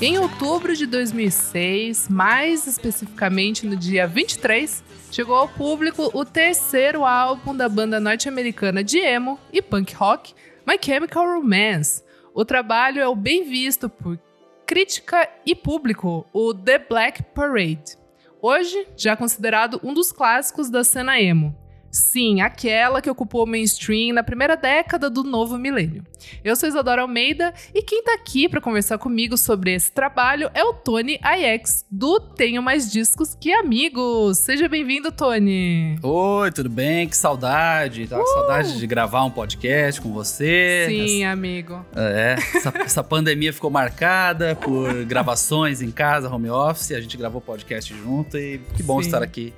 Em 0.00 0.18
outubro 0.18 0.74
de 0.74 0.84
2006, 0.84 2.08
mais 2.08 2.66
especificamente 2.66 3.64
no 3.64 3.76
dia 3.76 4.04
23, 4.04 4.82
chegou 5.12 5.36
ao 5.36 5.48
público 5.48 6.10
o 6.12 6.24
terceiro 6.24 7.04
álbum 7.04 7.54
da 7.54 7.68
banda 7.68 8.00
norte-americana 8.00 8.82
de 8.82 8.98
emo 8.98 9.38
e 9.52 9.62
punk 9.62 9.94
rock, 9.94 10.34
My 10.66 10.76
Chemical 10.80 11.24
Romance. 11.24 12.02
O 12.34 12.44
trabalho 12.44 13.00
é 13.00 13.06
o 13.06 13.14
bem 13.14 13.44
visto 13.44 13.88
por 13.88 14.18
crítica 14.66 15.28
e 15.46 15.54
público, 15.54 16.26
o 16.32 16.52
The 16.52 16.80
Black 16.80 17.22
Parade. 17.32 17.96
Hoje, 18.40 18.88
já 18.96 19.16
considerado 19.16 19.80
um 19.84 19.94
dos 19.94 20.10
clássicos 20.10 20.68
da 20.68 20.82
cena 20.82 21.20
emo. 21.20 21.61
Sim, 21.92 22.40
aquela 22.40 23.02
que 23.02 23.10
ocupou 23.10 23.44
o 23.44 23.46
mainstream 23.46 24.14
na 24.14 24.22
primeira 24.22 24.56
década 24.56 25.10
do 25.10 25.22
novo 25.22 25.58
milênio. 25.58 26.02
Eu 26.42 26.56
sou 26.56 26.66
Isadora 26.66 27.02
Almeida 27.02 27.52
e 27.74 27.82
quem 27.82 28.02
tá 28.02 28.14
aqui 28.14 28.48
para 28.48 28.62
conversar 28.62 28.96
comigo 28.96 29.36
sobre 29.36 29.74
esse 29.74 29.92
trabalho 29.92 30.50
é 30.54 30.64
o 30.64 30.72
Tony 30.72 31.20
IX, 31.22 31.84
do 31.90 32.18
Tenho 32.18 32.62
Mais 32.62 32.90
Discos 32.90 33.34
Que 33.38 33.52
Amigos. 33.52 34.38
Seja 34.38 34.70
bem-vindo, 34.70 35.12
Tony. 35.12 35.98
Oi, 36.02 36.50
tudo 36.50 36.70
bem? 36.70 37.06
Que 37.06 37.14
saudade. 37.14 38.06
Tava 38.06 38.22
com 38.22 38.28
saudade 38.30 38.78
de 38.78 38.86
gravar 38.86 39.24
um 39.26 39.30
podcast 39.30 40.00
com 40.00 40.14
você. 40.14 40.86
Sim, 40.88 41.24
amigo. 41.24 41.84
É, 41.94 42.36
essa, 42.54 42.72
essa 42.78 43.04
pandemia 43.04 43.52
ficou 43.52 43.70
marcada 43.70 44.56
por 44.56 45.04
gravações 45.04 45.82
em 45.82 45.90
casa, 45.90 46.34
home 46.34 46.48
office. 46.48 46.92
A 46.92 47.00
gente 47.02 47.18
gravou 47.18 47.42
podcast 47.42 47.94
junto 47.94 48.38
e 48.38 48.62
que 48.74 48.82
bom 48.82 48.98
Sim. 49.02 49.08
estar 49.08 49.22
aqui. 49.22 49.52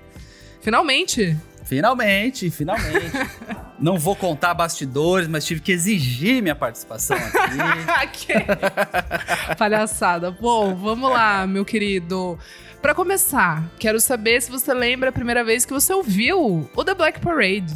Finalmente. 0.60 1.36
Finalmente, 1.64 2.50
finalmente. 2.50 3.12
Não 3.80 3.98
vou 3.98 4.14
contar 4.14 4.54
bastidores, 4.54 5.26
mas 5.26 5.44
tive 5.44 5.60
que 5.60 5.72
exigir 5.72 6.42
minha 6.42 6.54
participação 6.54 7.16
aqui. 7.16 8.24
Que 8.26 9.54
Palhaçada. 9.56 10.30
Bom, 10.30 10.74
vamos 10.74 11.10
lá, 11.10 11.46
meu 11.46 11.64
querido. 11.64 12.38
Pra 12.80 12.94
começar, 12.94 13.64
quero 13.78 13.98
saber 13.98 14.42
se 14.42 14.50
você 14.50 14.72
lembra 14.74 15.08
a 15.08 15.12
primeira 15.12 15.42
vez 15.42 15.64
que 15.64 15.72
você 15.72 15.92
ouviu 15.92 16.68
o 16.74 16.84
The 16.84 16.94
Black 16.94 17.20
Parade. 17.20 17.74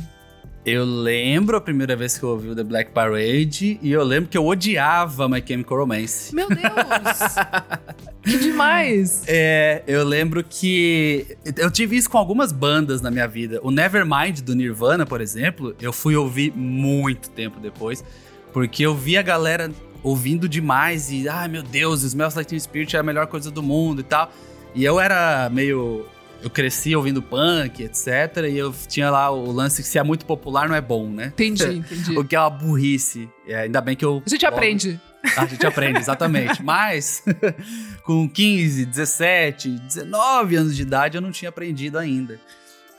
Eu 0.70 0.84
lembro 0.84 1.56
a 1.56 1.62
primeira 1.62 1.96
vez 1.96 2.18
que 2.18 2.24
eu 2.24 2.28
ouvi 2.28 2.50
o 2.50 2.54
The 2.54 2.62
Black 2.62 2.90
Parade 2.90 3.80
e 3.80 3.90
eu 3.90 4.04
lembro 4.04 4.28
que 4.28 4.36
eu 4.36 4.46
odiava 4.46 5.26
My 5.26 5.42
Chemical 5.42 5.78
Romance. 5.78 6.34
Meu 6.34 6.46
Deus! 6.46 6.60
que 8.22 8.38
demais! 8.38 9.22
É, 9.26 9.82
eu 9.86 10.04
lembro 10.04 10.44
que 10.44 11.38
eu 11.56 11.70
tive 11.70 11.96
isso 11.96 12.10
com 12.10 12.18
algumas 12.18 12.52
bandas 12.52 13.00
na 13.00 13.10
minha 13.10 13.26
vida. 13.26 13.58
O 13.62 13.70
Nevermind 13.70 14.40
do 14.42 14.54
Nirvana, 14.54 15.06
por 15.06 15.22
exemplo, 15.22 15.74
eu 15.80 15.90
fui 15.90 16.14
ouvir 16.14 16.52
muito 16.54 17.30
tempo 17.30 17.58
depois, 17.58 18.04
porque 18.52 18.84
eu 18.84 18.94
vi 18.94 19.16
a 19.16 19.22
galera 19.22 19.70
ouvindo 20.02 20.46
demais 20.46 21.10
e, 21.10 21.26
ai 21.30 21.48
meu 21.48 21.62
Deus, 21.62 22.02
Smells 22.02 22.36
Like 22.36 22.50
Teen 22.50 22.60
Spirit 22.60 22.94
é 22.94 22.98
a 22.98 23.02
melhor 23.02 23.26
coisa 23.26 23.50
do 23.50 23.62
mundo 23.62 24.02
e 24.02 24.04
tal. 24.04 24.30
E 24.74 24.84
eu 24.84 25.00
era 25.00 25.48
meio 25.48 26.04
eu 26.42 26.48
cresci 26.50 26.94
ouvindo 26.94 27.20
punk, 27.22 27.82
etc. 27.82 28.06
E 28.50 28.56
eu 28.56 28.72
tinha 28.86 29.10
lá 29.10 29.30
o 29.30 29.50
lance 29.50 29.82
que 29.82 29.88
se 29.88 29.98
é 29.98 30.02
muito 30.02 30.24
popular 30.24 30.68
não 30.68 30.74
é 30.74 30.80
bom, 30.80 31.08
né? 31.10 31.26
Entendi, 31.26 31.64
entendi. 31.78 32.18
O 32.18 32.24
que 32.24 32.36
é 32.36 32.40
uma 32.40 32.50
burrice. 32.50 33.28
É, 33.46 33.60
ainda 33.62 33.80
bem 33.80 33.96
que 33.96 34.04
eu. 34.04 34.22
A 34.24 34.28
gente 34.28 34.46
aprende. 34.46 35.00
A 35.36 35.46
gente 35.46 35.66
aprende, 35.66 35.98
exatamente. 35.98 36.60
Mas 36.64 37.22
com 38.04 38.28
15, 38.28 38.86
17, 38.86 39.68
19 39.70 40.56
anos 40.56 40.76
de 40.76 40.82
idade 40.82 41.16
eu 41.16 41.20
não 41.20 41.30
tinha 41.32 41.48
aprendido 41.48 41.98
ainda. 41.98 42.40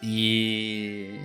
E. 0.04 1.20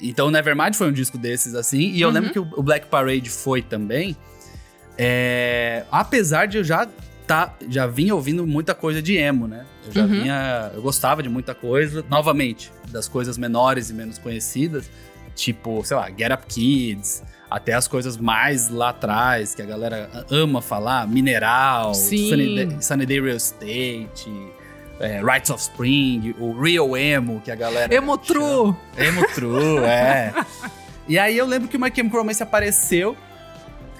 Então 0.00 0.28
o 0.28 0.30
Nevermind 0.30 0.74
foi 0.74 0.88
um 0.88 0.92
disco 0.92 1.18
desses, 1.18 1.54
assim. 1.54 1.90
E 1.92 2.00
eu 2.00 2.08
Uhum. 2.08 2.14
lembro 2.14 2.30
que 2.32 2.38
o 2.38 2.48
o 2.56 2.62
Black 2.62 2.86
Parade 2.86 3.28
foi 3.30 3.60
também. 3.62 4.16
É, 4.98 5.84
Apesar 5.90 6.46
de 6.46 6.58
eu 6.58 6.64
já. 6.64 6.88
Tá, 7.30 7.54
já 7.68 7.86
vinha 7.86 8.12
ouvindo 8.12 8.44
muita 8.44 8.74
coisa 8.74 9.00
de 9.00 9.16
emo, 9.16 9.46
né? 9.46 9.64
Eu 9.86 9.92
já 9.92 10.00
Uhum. 10.02 10.08
vinha. 10.08 10.72
Eu 10.74 10.82
gostava 10.82 11.22
de 11.22 11.28
muita 11.28 11.54
coisa. 11.54 12.04
Novamente, 12.10 12.72
das 12.90 13.06
coisas 13.06 13.38
menores 13.38 13.88
e 13.88 13.94
menos 13.94 14.18
conhecidas. 14.18 14.90
Tipo, 15.36 15.80
sei 15.84 15.96
lá, 15.96 16.08
Get 16.08 16.32
Up 16.32 16.44
Kids. 16.48 17.22
Até 17.48 17.72
as 17.74 17.86
coisas 17.86 18.16
mais 18.16 18.68
lá 18.68 18.88
atrás, 18.88 19.54
que 19.54 19.62
a 19.62 19.64
galera 19.64 20.24
ama 20.28 20.60
falar, 20.60 21.06
Mineral, 21.06 21.94
Sim. 21.94 22.30
Sunny 22.30 22.54
Day, 22.66 22.76
Sunny 22.82 23.06
Day 23.06 23.20
Real 23.20 23.36
Estate, 23.36 24.28
é, 24.98 25.20
Rights 25.22 25.50
of 25.50 25.60
Spring, 25.62 26.34
o 26.38 26.60
Real 26.60 26.96
Emo, 26.96 27.40
que 27.44 27.50
a 27.52 27.54
galera. 27.56 27.94
Emo 27.94 28.18
True! 28.18 28.74
Emo 28.98 29.24
True, 29.34 29.78
é. 29.84 30.32
E 31.08 31.18
aí 31.18 31.36
eu 31.36 31.44
lembro 31.46 31.68
que 31.68 31.76
o 31.76 31.80
My 31.80 31.90
Chemical 31.94 32.20
Romance 32.20 32.40
apareceu 32.42 33.16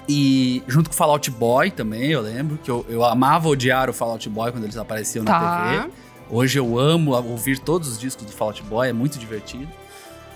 e 0.07 0.63
junto 0.67 0.89
com 0.89 0.93
o 0.93 0.97
Fallout 0.97 1.29
Boy 1.31 1.71
também, 1.71 2.09
eu 2.11 2.21
lembro 2.21 2.57
que 2.57 2.69
eu, 2.69 2.85
eu 2.89 3.03
amava 3.05 3.47
odiar 3.47 3.89
o 3.89 3.93
Fallout 3.93 4.27
Boy 4.29 4.51
quando 4.51 4.63
eles 4.63 4.77
apareciam 4.77 5.23
na 5.23 5.31
Tá. 5.31 5.71
TV. 5.83 5.93
Hoje 6.29 6.57
eu 6.59 6.79
amo 6.79 7.11
ouvir 7.11 7.59
todos 7.59 7.87
os 7.89 7.99
discos 7.99 8.25
do 8.25 8.31
Fallout 8.31 8.61
Boy, 8.63 8.87
é 8.89 8.93
muito 8.93 9.19
divertido. 9.19 9.67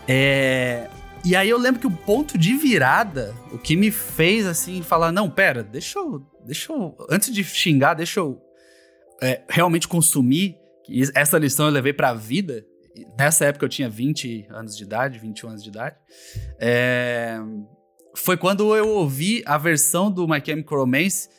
É, 0.07 0.89
E 1.23 1.35
aí 1.35 1.49
eu 1.49 1.57
lembro 1.57 1.79
que 1.81 1.87
o 1.87 1.91
ponto 1.91 2.37
de 2.37 2.53
virada, 2.55 3.33
o 3.51 3.57
que 3.57 3.75
me 3.75 3.89
fez 3.91 4.45
assim 4.45 4.81
falar, 4.83 5.11
não, 5.11 5.29
pera, 5.29 5.63
deixa 5.63 5.97
eu, 5.99 6.21
deixa 6.45 6.71
eu, 6.71 6.95
antes 7.09 7.33
de 7.33 7.43
xingar, 7.43 7.95
deixa 7.95 8.19
eu 8.19 8.39
é, 9.21 9.41
realmente 9.49 9.87
consumir. 9.87 10.55
Essa 11.15 11.37
lição 11.39 11.65
eu 11.65 11.71
levei 11.71 11.93
pra 11.93 12.13
vida. 12.13 12.63
Nessa 13.17 13.45
época 13.45 13.65
eu 13.65 13.69
tinha 13.69 13.89
20 13.89 14.47
anos 14.51 14.77
de 14.77 14.83
idade, 14.83 15.17
21 15.17 15.49
anos 15.49 15.63
de 15.63 15.69
idade. 15.69 15.95
É, 16.59 17.39
Foi 18.15 18.37
quando 18.37 18.75
eu 18.75 18.87
ouvi 18.87 19.43
a 19.45 19.57
versão 19.57 20.09
do 20.09 20.27
My 20.27 20.41
Chemical 20.43 20.79
Romance 20.79 21.29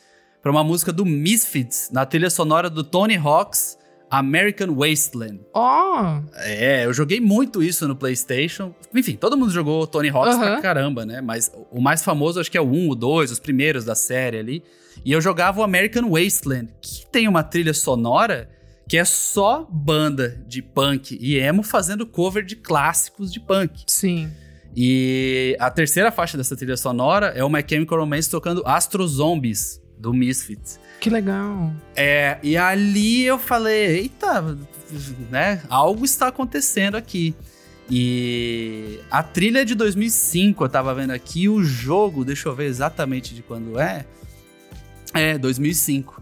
pra 0.41 0.51
uma 0.51 0.63
música 0.63 0.93
do 0.93 1.05
Misfits, 1.05 1.89
na 1.91 2.05
trilha 2.05 2.29
sonora 2.29 2.69
do 2.69 2.83
Tony 2.83 3.17
Hawk's 3.17 3.77
American 4.09 4.73
Wasteland. 4.73 5.41
Ó! 5.53 6.21
É, 6.35 6.85
eu 6.85 6.93
joguei 6.93 7.19
muito 7.19 7.61
isso 7.61 7.87
no 7.87 7.95
PlayStation. 7.95 8.73
Enfim, 8.93 9.15
todo 9.15 9.37
mundo 9.37 9.51
jogou 9.51 9.85
Tony 9.85 10.09
Hawk's 10.09 10.35
Aham. 10.35 10.53
pra 10.53 10.61
caramba, 10.61 11.05
né? 11.05 11.19
Mas 11.19 11.51
o 11.71 11.81
mais 11.81 12.03
famoso 12.03 12.39
acho 12.39 12.49
que 12.49 12.57
é 12.57 12.61
o 12.61 12.67
1, 12.67 12.89
o 12.89 12.95
2, 12.95 13.31
os 13.31 13.39
primeiros 13.39 13.83
da 13.83 13.95
série 13.95 14.37
ali. 14.37 14.63
E 15.03 15.11
eu 15.11 15.19
jogava 15.19 15.59
o 15.59 15.63
American 15.63 16.09
Wasteland, 16.09 16.69
que 16.81 17.05
tem 17.07 17.27
uma 17.27 17.43
trilha 17.43 17.73
sonora 17.73 18.49
que 18.87 18.97
é 18.97 19.03
só 19.03 19.67
banda 19.69 20.41
de 20.47 20.61
punk 20.61 21.17
e 21.19 21.37
emo 21.37 21.61
fazendo 21.61 22.05
cover 22.07 22.45
de 22.45 22.55
clássicos 22.55 23.33
de 23.33 23.39
punk. 23.39 23.83
Sim. 23.85 24.31
E 24.79 25.57
a 25.59 25.71
terceira 25.71 26.11
faixa 26.11 26.37
dessa 26.37 26.55
trilha 26.55 26.77
sonora 26.77 27.33
é 27.35 27.43
o 27.43 27.49
My 27.49 27.65
Chemical 27.67 27.97
Romance 27.97 28.29
tocando 28.29 28.61
Astro 28.63 29.07
Zombies, 29.07 29.81
do 29.97 30.13
Misfits. 30.13 30.79
Que 30.99 31.09
legal. 31.09 31.73
É, 31.95 32.37
e 32.43 32.55
ali 32.55 33.25
eu 33.25 33.39
falei, 33.39 33.87
eita, 34.01 34.55
né? 35.31 35.63
Algo 35.67 36.05
está 36.05 36.27
acontecendo 36.27 36.95
aqui. 36.95 37.33
E 37.89 38.99
a 39.09 39.23
trilha 39.23 39.61
é 39.61 39.65
de 39.65 39.73
2005, 39.73 40.63
eu 40.63 40.69
tava 40.69 40.93
vendo 40.93 41.09
aqui, 41.11 41.49
o 41.49 41.63
jogo, 41.63 42.23
deixa 42.23 42.47
eu 42.47 42.53
ver 42.55 42.65
exatamente 42.65 43.33
de 43.33 43.41
quando 43.41 43.79
é. 43.79 44.05
É, 45.11 45.39
2005. 45.39 46.21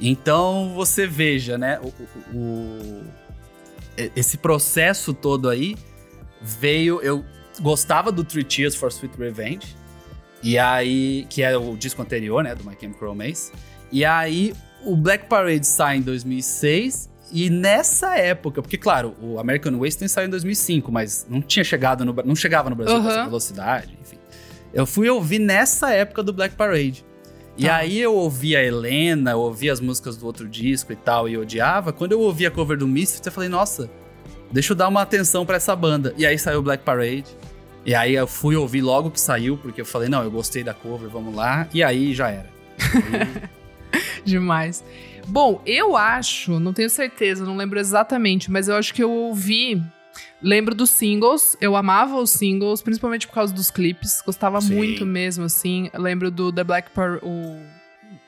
Então 0.00 0.72
você 0.76 1.04
veja, 1.04 1.58
né? 1.58 1.80
O, 1.82 1.88
o- 1.88 2.36
o- 2.38 3.04
esse 4.14 4.36
processo 4.36 5.12
todo 5.12 5.48
aí 5.48 5.74
veio. 6.40 7.00
Eu 7.00 7.24
gostava 7.60 8.10
do 8.12 8.24
Three 8.24 8.44
Tears 8.44 8.74
for 8.74 8.88
Sweet 8.88 9.16
Revenge. 9.18 9.76
E 10.42 10.58
aí, 10.58 11.26
que 11.28 11.42
é 11.42 11.56
o 11.56 11.76
disco 11.76 12.00
anterior, 12.00 12.44
né, 12.44 12.54
do 12.54 12.64
My 12.64 12.76
Chemical 12.80 13.08
Romance. 13.08 13.50
E 13.90 14.04
aí, 14.04 14.54
o 14.84 14.96
Black 14.96 15.26
Parade 15.26 15.66
sai 15.66 15.96
em 15.98 16.02
2006. 16.02 17.08
E 17.30 17.50
nessa 17.50 18.16
época, 18.16 18.62
porque 18.62 18.78
claro, 18.78 19.14
o 19.20 19.38
American 19.38 19.78
Wasteland 19.78 20.10
saiu 20.10 20.28
em 20.28 20.30
2005, 20.30 20.90
mas 20.90 21.26
não 21.28 21.42
tinha 21.42 21.62
chegado 21.62 22.02
no, 22.04 22.14
não 22.24 22.34
chegava 22.34 22.70
no 22.70 22.76
Brasil 22.76 23.02
com 23.02 23.08
essa 23.08 23.24
velocidade, 23.24 23.98
enfim. 24.00 24.16
Eu 24.72 24.86
fui 24.86 25.08
ouvir 25.10 25.38
nessa 25.38 25.90
época 25.92 26.22
do 26.22 26.32
Black 26.32 26.54
Parade. 26.54 27.04
E 27.56 27.64
Tá. 27.66 27.76
aí 27.76 27.98
eu 27.98 28.14
ouvi 28.14 28.56
a 28.56 28.62
Helena, 28.64 29.32
eu 29.32 29.40
ouvi 29.40 29.68
as 29.68 29.80
músicas 29.80 30.16
do 30.16 30.24
outro 30.24 30.48
disco 30.48 30.92
e 30.92 30.96
tal, 30.96 31.28
e 31.28 31.36
odiava. 31.36 31.92
Quando 31.92 32.12
eu 32.12 32.20
ouvi 32.20 32.46
a 32.46 32.50
cover 32.50 32.78
do 32.78 32.86
Misfits, 32.86 33.26
eu 33.26 33.32
falei, 33.32 33.48
nossa, 33.50 33.90
deixa 34.50 34.72
eu 34.72 34.76
dar 34.76 34.88
uma 34.88 35.02
atenção 35.02 35.44
pra 35.44 35.56
essa 35.56 35.74
banda. 35.76 36.14
E 36.16 36.24
aí 36.24 36.38
saiu 36.38 36.60
o 36.60 36.62
Black 36.62 36.82
Parade. 36.84 37.26
E 37.88 37.94
aí 37.94 38.12
eu 38.14 38.26
fui 38.26 38.54
ouvir 38.54 38.82
logo 38.82 39.10
que 39.10 39.18
saiu, 39.18 39.56
porque 39.56 39.80
eu 39.80 39.86
falei, 39.86 40.10
não, 40.10 40.22
eu 40.22 40.30
gostei 40.30 40.62
da 40.62 40.74
cover, 40.74 41.08
vamos 41.08 41.34
lá. 41.34 41.66
E 41.72 41.82
aí 41.82 42.12
já 42.14 42.28
era. 42.28 42.50
Aí- 42.78 43.48
Demais. 44.22 44.84
Bom, 45.26 45.62
eu 45.64 45.96
acho, 45.96 46.60
não 46.60 46.74
tenho 46.74 46.90
certeza, 46.90 47.46
não 47.46 47.56
lembro 47.56 47.78
exatamente, 47.78 48.50
mas 48.50 48.68
eu 48.68 48.76
acho 48.76 48.92
que 48.92 49.02
eu 49.02 49.10
ouvi. 49.10 49.82
Lembro 50.42 50.74
dos 50.74 50.90
singles, 50.90 51.56
eu 51.62 51.74
amava 51.76 52.16
os 52.16 52.28
singles, 52.30 52.82
principalmente 52.82 53.26
por 53.26 53.32
causa 53.32 53.54
dos 53.54 53.70
clipes, 53.70 54.20
gostava 54.20 54.60
Sim. 54.60 54.74
muito 54.74 55.06
mesmo, 55.06 55.46
assim. 55.46 55.88
Eu 55.90 56.02
lembro 56.02 56.30
do 56.30 56.52
The 56.52 56.64
Black 56.64 56.90
Parade. 56.90 57.24
O, 57.24 57.58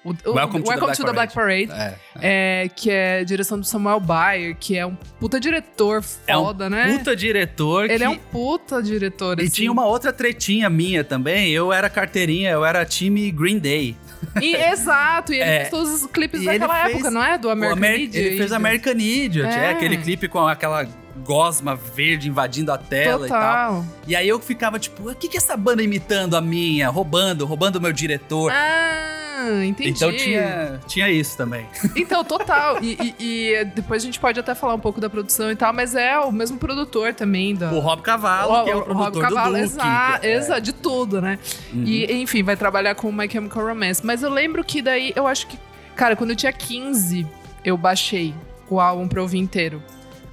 o, 0.04 0.10
o- 0.10 0.34
Welcome 0.34 0.62
to 0.62 1.04
the 1.04 1.12
Black 1.12 1.34
Parade. 1.34 1.70
é, 1.70 1.94
é. 2.20 2.64
é, 2.64 2.68
que 2.68 2.90
é 2.90 3.22
direção 3.24 3.58
do 3.58 3.66
Samuel 3.66 4.00
Bayer, 4.00 4.56
que 4.58 4.76
é 4.76 4.86
um 4.86 4.94
puta 5.18 5.38
diretor 5.38 6.02
É 6.26 6.36
um 6.36 6.44
foda, 6.44 6.70
né? 6.70 6.96
Puta 6.98 7.14
diretor 7.14 7.84
Ele 7.84 7.98
que... 7.98 8.04
é 8.04 8.08
um 8.08 8.16
puta 8.16 8.82
diretor, 8.82 9.38
E 9.38 9.42
assim. 9.42 9.50
tinha 9.52 9.72
uma 9.72 9.84
outra 9.84 10.12
tretinha 10.12 10.70
minha 10.70 11.04
também. 11.04 11.50
Eu 11.50 11.72
era 11.72 11.90
carteirinha, 11.90 12.50
eu 12.50 12.64
era 12.64 12.84
time 12.84 13.30
Green 13.30 13.58
Day. 13.58 13.96
E, 14.40 14.54
exato, 14.72 15.32
e 15.32 15.36
ele 15.40 15.44
É. 15.50 15.58
fez 15.60 15.70
todos 15.70 15.90
os 16.02 16.06
clipes 16.06 16.44
daquela 16.44 16.82
fez 16.84 16.94
época, 16.94 17.10
não 17.10 17.22
é? 17.22 17.36
Do 17.38 17.50
American 17.50 17.76
Amer- 17.76 18.00
Idiot. 18.00 18.18
Ele 18.26 18.36
fez 18.38 18.52
American 18.52 18.92
Idiot, 18.94 19.48
é. 19.48 19.66
É. 19.66 19.70
aquele 19.70 19.96
clipe 19.98 20.28
com 20.28 20.46
aquela 20.46 20.86
gosma 21.24 21.76
verde 21.76 22.28
invadindo 22.28 22.72
a 22.72 22.78
tela 22.78 23.26
e 23.26 23.28
tal. 23.28 23.72
Total. 23.74 23.86
E 24.06 24.16
aí 24.16 24.26
eu 24.28 24.40
ficava 24.40 24.78
tipo, 24.78 25.10
o 25.10 25.14
que 25.14 25.28
que 25.28 25.36
é 25.36 25.38
essa 25.38 25.56
banda 25.56 25.82
imitando 25.82 26.34
a 26.36 26.40
minha? 26.40 26.88
Roubando, 26.88 27.44
roubando 27.44 27.76
o 27.76 27.80
meu 27.80 27.92
diretor. 27.92 28.50
Ah, 28.50 29.29
entendi. 29.64 29.90
então 29.90 30.12
tinha, 30.12 30.80
tinha 30.86 31.10
isso 31.10 31.36
também. 31.36 31.66
Então, 31.96 32.24
total. 32.24 32.78
E, 32.82 32.96
e- 33.00 33.14
e 33.60 33.64
depois 33.66 34.02
a 34.02 34.06
gente 34.06 34.18
pode 34.20 34.38
até 34.40 34.54
falar 34.54 34.74
um 34.74 34.78
pouco 34.80 35.00
da 35.00 35.08
produção 35.10 35.50
e 35.50 35.56
tal, 35.56 35.72
mas 35.72 35.94
é 35.94 36.18
o 36.18 36.30
mesmo 36.32 36.58
produtor 36.58 37.14
também 37.14 37.54
da. 37.54 37.70
O 37.72 37.80
Rob 37.80 38.02
Cavalo, 38.02 38.64
que 38.64 38.70
é 38.70 38.76
o, 38.76 38.82
produtor 38.82 39.28
do 39.28 39.34
Duke. 39.34 39.58
exato, 39.60 40.26
é- 40.26 40.60
de 40.60 40.72
tudo, 40.72 41.20
né? 41.20 41.38
Uhum. 41.72 41.84
E, 41.84 42.12
enfim, 42.22 42.42
vai 42.42 42.56
trabalhar 42.56 42.94
com 42.94 43.08
o 43.08 43.12
My 43.12 43.28
Chemical 43.30 43.66
Romance. 43.66 44.04
Mas 44.04 44.22
eu 44.22 44.30
lembro 44.30 44.62
que 44.64 44.80
daí, 44.82 45.12
eu 45.16 45.26
acho 45.26 45.46
que, 45.46 45.58
cara, 45.96 46.14
quando 46.16 46.30
eu 46.30 46.36
tinha 46.36 46.52
15, 46.52 47.26
eu 47.64 47.76
baixei 47.76 48.34
o 48.68 48.78
álbum 48.80 49.06
pra 49.08 49.20
ouvir 49.22 49.38
inteiro. 49.38 49.82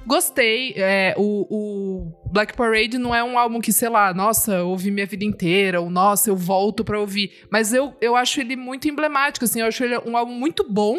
Gostei. 0.08 0.72
é, 0.74 1.14
o, 1.18 1.46
o 1.50 2.30
Black 2.32 2.56
Parade 2.56 2.96
não 2.96 3.14
é 3.14 3.22
um 3.22 3.38
álbum 3.38 3.60
que, 3.60 3.72
sei 3.72 3.90
lá, 3.90 4.14
nossa, 4.14 4.54
eu 4.54 4.70
ouvi 4.70 4.90
minha 4.90 5.04
vida 5.04 5.22
inteira, 5.22 5.82
ou 5.82 5.90
nossa, 5.90 6.30
eu 6.30 6.36
volto 6.36 6.82
pra 6.82 6.98
ouvir. 6.98 7.46
Mas 7.50 7.74
eu, 7.74 7.94
eu 8.00 8.16
acho 8.16 8.40
ele 8.40 8.56
muito 8.56 8.88
emblemático, 8.88 9.44
assim, 9.44 9.60
eu 9.60 9.66
acho 9.66 9.84
ele 9.84 9.98
um 9.98 10.16
álbum 10.16 10.32
muito 10.32 10.64
bom. 10.64 10.98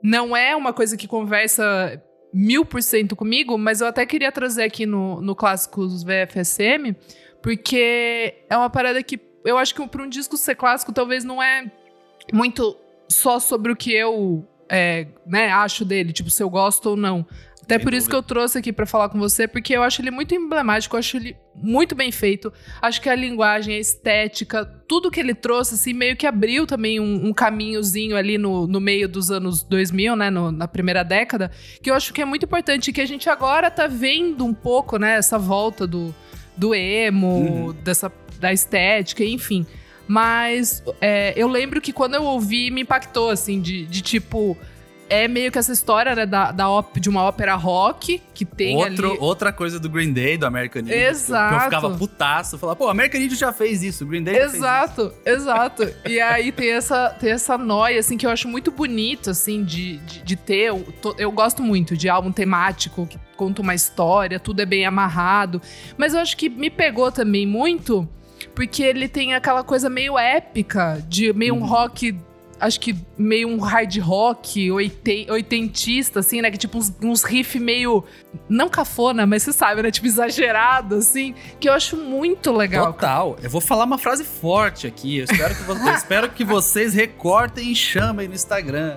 Não 0.00 0.36
é 0.36 0.54
uma 0.54 0.72
coisa 0.72 0.96
que 0.96 1.08
conversa 1.08 2.00
mil 2.32 2.64
por 2.64 2.80
cento 2.80 3.16
comigo, 3.16 3.58
mas 3.58 3.80
eu 3.80 3.88
até 3.88 4.06
queria 4.06 4.30
trazer 4.30 4.62
aqui 4.62 4.86
no, 4.86 5.20
no 5.20 5.34
Clássicos 5.34 6.04
VFSM, 6.04 6.94
porque 7.42 8.44
é 8.48 8.56
uma 8.56 8.70
parada 8.70 9.02
que 9.02 9.20
eu 9.44 9.58
acho 9.58 9.74
que 9.74 9.86
pra 9.88 10.02
um 10.02 10.08
disco 10.08 10.36
ser 10.36 10.54
clássico 10.54 10.92
talvez 10.92 11.24
não 11.24 11.42
é 11.42 11.70
muito 12.32 12.76
só 13.08 13.40
sobre 13.40 13.72
o 13.72 13.76
que 13.76 13.92
eu 13.92 14.46
é, 14.68 15.06
né, 15.26 15.50
acho 15.50 15.84
dele, 15.84 16.12
tipo, 16.12 16.30
se 16.30 16.42
eu 16.42 16.50
gosto 16.50 16.90
ou 16.90 16.96
não. 16.96 17.26
Até 17.64 17.78
por 17.78 17.94
isso 17.94 18.08
que 18.08 18.14
eu 18.14 18.22
trouxe 18.22 18.58
aqui 18.58 18.72
pra 18.72 18.84
falar 18.86 19.08
com 19.08 19.18
você, 19.18 19.48
porque 19.48 19.74
eu 19.74 19.82
acho 19.82 20.00
ele 20.02 20.10
muito 20.10 20.34
emblemático, 20.34 20.94
eu 20.94 20.98
acho 20.98 21.16
ele 21.16 21.36
muito 21.54 21.94
bem 21.94 22.12
feito. 22.12 22.52
Acho 22.82 23.00
que 23.00 23.08
a 23.08 23.14
linguagem, 23.14 23.74
a 23.74 23.78
estética, 23.78 24.64
tudo 24.86 25.10
que 25.10 25.18
ele 25.18 25.34
trouxe, 25.34 25.74
assim, 25.74 25.92
meio 25.92 26.16
que 26.16 26.26
abriu 26.26 26.66
também 26.66 27.00
um, 27.00 27.26
um 27.28 27.32
caminhozinho 27.32 28.16
ali 28.16 28.36
no, 28.38 28.66
no 28.66 28.80
meio 28.80 29.08
dos 29.08 29.30
anos 29.30 29.62
2000, 29.62 30.14
né, 30.16 30.30
no- 30.30 30.52
na 30.52 30.68
primeira 30.68 31.02
década, 31.02 31.50
que 31.82 31.90
eu 31.90 31.94
acho 31.94 32.12
que 32.12 32.20
é 32.20 32.24
muito 32.24 32.44
importante, 32.44 32.92
que 32.92 33.00
a 33.00 33.06
gente 33.06 33.28
agora 33.30 33.70
tá 33.70 33.86
vendo 33.86 34.44
um 34.44 34.52
pouco, 34.54 34.98
né, 34.98 35.16
essa 35.16 35.38
volta 35.38 35.86
do, 35.86 36.14
do 36.56 36.74
emo, 36.74 37.72
dessa, 37.82 38.12
da 38.38 38.52
estética, 38.52 39.24
enfim. 39.24 39.66
Mas 40.06 40.82
é, 41.00 41.32
eu 41.36 41.48
lembro 41.48 41.80
que 41.80 41.92
quando 41.92 42.14
eu 42.14 42.24
ouvi, 42.24 42.70
me 42.70 42.82
impactou, 42.82 43.30
assim, 43.30 43.60
de, 43.60 43.86
de 43.86 44.02
tipo. 44.02 44.56
É 45.08 45.28
meio 45.28 45.52
que 45.52 45.58
essa 45.58 45.70
história, 45.72 46.14
né, 46.16 46.24
da, 46.24 46.50
da 46.50 46.68
op- 46.70 46.98
de 46.98 47.08
uma 47.10 47.22
ópera 47.22 47.54
rock 47.54 48.22
que 48.32 48.44
tem 48.44 48.76
Outro, 48.76 49.10
ali. 49.10 49.18
Outra 49.20 49.52
coisa 49.52 49.78
do 49.78 49.88
Green 49.88 50.12
Day, 50.12 50.38
do 50.38 50.46
American 50.46 50.80
Idiot. 50.80 50.94
que 50.96 51.00
eu- 51.00 51.04
Que 51.04 51.06
eu 51.06 51.10
Exato. 51.10 51.64
ficava 51.64 51.90
putaço. 51.96 52.58
Falava, 52.58 52.76
pô, 52.76 52.88
American 52.88 53.20
Idiot 53.20 53.38
já 53.38 53.52
fez 53.52 53.82
isso, 53.82 54.04
o 54.04 54.06
Green 54.06 54.22
Day 54.24 54.34
já 54.34 54.40
fez 54.40 54.52
isso. 54.54 54.62
Exato, 54.64 55.12
exato. 55.26 55.94
E 56.08 56.20
aí 56.20 56.50
tem 56.50 56.70
essa, 56.70 57.10
tem 57.10 57.30
essa 57.30 57.58
noia, 57.58 58.00
assim, 58.00 58.16
que 58.16 58.26
eu 58.26 58.30
acho 58.30 58.48
muito 58.48 58.70
bonito, 58.70 59.30
assim, 59.30 59.62
de, 59.62 59.98
de, 59.98 60.22
de 60.22 60.36
ter. 60.36 60.68
Eu, 60.70 60.82
tô- 61.02 61.14
eu 61.18 61.30
gosto 61.30 61.62
muito 61.62 61.96
de 61.96 62.08
álbum 62.08 62.32
temático, 62.32 63.06
que 63.06 63.18
conta 63.36 63.60
uma 63.62 63.74
história, 63.74 64.40
tudo 64.40 64.60
é 64.62 64.66
bem 64.66 64.86
amarrado. 64.86 65.60
Mas 65.98 66.14
eu 66.14 66.20
acho 66.20 66.36
que 66.36 66.48
me 66.48 66.70
pegou 66.70 67.12
também 67.12 67.46
muito, 67.46 68.08
porque 68.54 68.82
ele 68.82 69.06
tem 69.08 69.34
aquela 69.34 69.62
coisa 69.62 69.90
meio 69.90 70.18
épica, 70.18 71.02
de 71.08 71.32
meio 71.34 71.54
um 71.54 71.58
Uhum. 71.60 71.66
rock. 71.66 72.16
Acho 72.60 72.78
que 72.80 72.94
meio 73.18 73.48
um 73.48 73.58
hard 73.58 73.96
rock 73.98 74.70
oiten- 74.70 75.30
oitentista, 75.30 76.20
assim, 76.20 76.40
né? 76.40 76.50
Que 76.50 76.58
tipo 76.58 76.78
uns, 76.78 76.92
uns 77.02 77.22
riff 77.24 77.58
meio. 77.58 78.04
Não 78.48 78.68
cafona, 78.68 79.26
mas 79.26 79.42
você 79.42 79.52
sabe, 79.52 79.82
né? 79.82 79.90
Tipo 79.90 80.06
exagerado, 80.06 80.96
assim. 80.96 81.34
Que 81.60 81.68
eu 81.68 81.72
acho 81.72 81.96
muito 81.96 82.52
legal. 82.52 82.92
Total. 82.92 83.36
Eu 83.42 83.50
vou 83.50 83.60
falar 83.60 83.84
uma 83.84 83.98
frase 83.98 84.24
forte 84.24 84.86
aqui. 84.86 85.18
Eu 85.18 85.24
espero 85.24 85.54
que, 85.54 85.62
vo- 85.62 85.72
eu 85.88 85.94
espero 85.94 86.28
que 86.30 86.44
vocês 86.44 86.94
recortem 86.94 87.70
e 87.72 87.74
chamem 87.74 88.28
no 88.28 88.34
Instagram. 88.34 88.96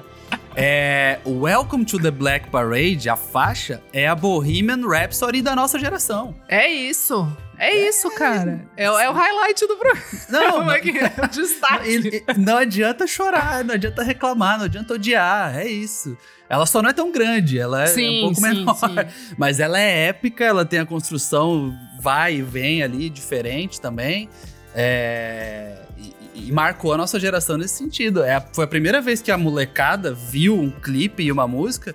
É, 0.55 1.19
Welcome 1.25 1.85
to 1.85 1.99
the 1.99 2.09
Black 2.11 2.49
Parade, 2.49 3.07
a 3.09 3.15
faixa, 3.15 3.81
é 3.93 4.07
a 4.07 4.15
Bohemian 4.15 4.87
Rhapsody 4.87 5.41
da 5.41 5.55
nossa 5.55 5.77
geração. 5.79 6.35
É 6.49 6.67
isso. 6.67 7.27
É 7.59 7.87
isso, 7.89 8.09
cara. 8.11 8.61
É, 8.77 8.89
o- 8.89 8.99
é 8.99 9.09
o 9.09 9.13
highlight 9.13 9.65
do 9.67 9.75
programa. 9.77 10.05
Não, 10.29 10.51
Como 10.51 10.65
não, 10.65 10.71
é 10.71 10.77
é? 10.79 11.27
Destaque. 11.31 12.23
não 12.37 12.57
adianta 12.57 13.07
chorar, 13.07 13.63
não 13.63 13.73
adianta 13.75 14.03
reclamar, 14.03 14.57
não 14.57 14.65
adianta 14.65 14.93
odiar, 14.93 15.57
é 15.57 15.67
isso. 15.67 16.15
Ela 16.49 16.65
só 16.65 16.81
não 16.81 16.89
é 16.89 16.93
tão 16.93 17.11
grande, 17.11 17.59
ela 17.59 17.83
é 17.83 17.87
Sim, 17.87 18.19
um 18.19 18.21
pouco 18.21 18.35
sim, 18.35 18.41
menor. 18.41 18.75
sim. 18.75 18.95
Mas 19.37 19.59
ela 19.59 19.79
é 19.79 20.07
épica, 20.07 20.45
ela 20.45 20.63
tem 20.65 20.79
a 20.79 20.85
construção 20.85 21.73
vai 21.99 22.35
e 22.35 22.41
vem 22.41 22.81
ali, 22.83 23.09
diferente 23.09 23.81
também. 23.81 24.29
É, 24.73 25.77
e, 25.97 26.47
e 26.47 26.51
marcou 26.51 26.93
a 26.93 26.97
nossa 26.97 27.19
geração 27.19 27.57
nesse 27.57 27.75
sentido. 27.75 28.23
É, 28.23 28.39
foi 28.53 28.63
a 28.63 28.67
primeira 28.67 29.01
vez 29.01 29.21
que 29.21 29.31
a 29.31 29.37
molecada 29.37 30.13
viu 30.13 30.57
um 30.57 30.69
clipe 30.69 31.23
e 31.23 31.31
uma 31.31 31.47
música. 31.47 31.93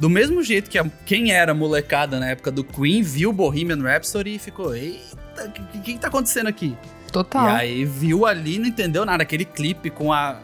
Do 0.00 0.08
mesmo 0.10 0.42
jeito 0.42 0.68
que 0.70 0.78
a- 0.78 0.86
quem 1.06 1.30
era 1.30 1.52
molecada 1.54 2.18
na 2.18 2.30
época 2.30 2.50
do 2.50 2.64
Queen 2.64 3.02
viu 3.02 3.32
Bohemian 3.32 3.80
Rhapsody 3.82 4.34
e 4.34 4.38
ficou: 4.38 4.74
Eita, 4.74 5.44
o 5.46 5.50
que, 5.52 5.62
que, 5.78 5.92
que 5.94 5.98
tá 5.98 6.08
acontecendo 6.08 6.46
aqui? 6.48 6.74
Total. 7.12 7.44
E 7.44 7.50
aí 7.50 7.84
viu 7.84 8.24
ali, 8.26 8.58
não 8.58 8.66
entendeu 8.66 9.04
nada. 9.04 9.22
Aquele 9.22 9.44
clipe 9.44 9.90
com 9.90 10.12
a, 10.12 10.40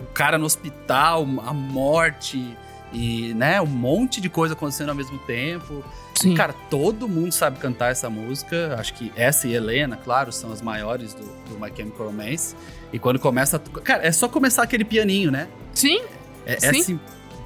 o 0.00 0.06
cara 0.14 0.38
no 0.38 0.44
hospital, 0.46 1.22
a 1.44 1.52
morte 1.52 2.56
e, 2.92 3.32
né, 3.34 3.60
um 3.60 3.66
monte 3.66 4.20
de 4.20 4.28
coisa 4.28 4.54
acontecendo 4.54 4.90
ao 4.90 4.94
mesmo 4.94 5.18
tempo. 5.20 5.82
Sim. 6.14 6.32
E, 6.32 6.36
cara, 6.36 6.52
todo 6.70 7.08
mundo 7.08 7.32
sabe 7.32 7.58
cantar 7.58 7.90
essa 7.90 8.08
música. 8.10 8.76
Acho 8.78 8.92
que 8.94 9.10
essa 9.16 9.48
e 9.48 9.54
Helena, 9.54 9.96
claro, 9.96 10.30
são 10.30 10.52
as 10.52 10.60
maiores 10.62 11.14
do, 11.14 11.24
do 11.48 11.58
My 11.58 11.72
Chemical 11.74 12.06
Romance. 12.06 12.54
E 12.92 12.98
quando 12.98 13.18
começa. 13.18 13.58
Cara, 13.58 14.06
é 14.06 14.12
só 14.12 14.28
começar 14.28 14.62
aquele 14.62 14.84
pianinho, 14.84 15.30
né? 15.32 15.48
Sim, 15.74 16.02
É, 16.46 16.54
é 16.54 16.60
Sim. 16.60 16.80
assim, 16.80 17.00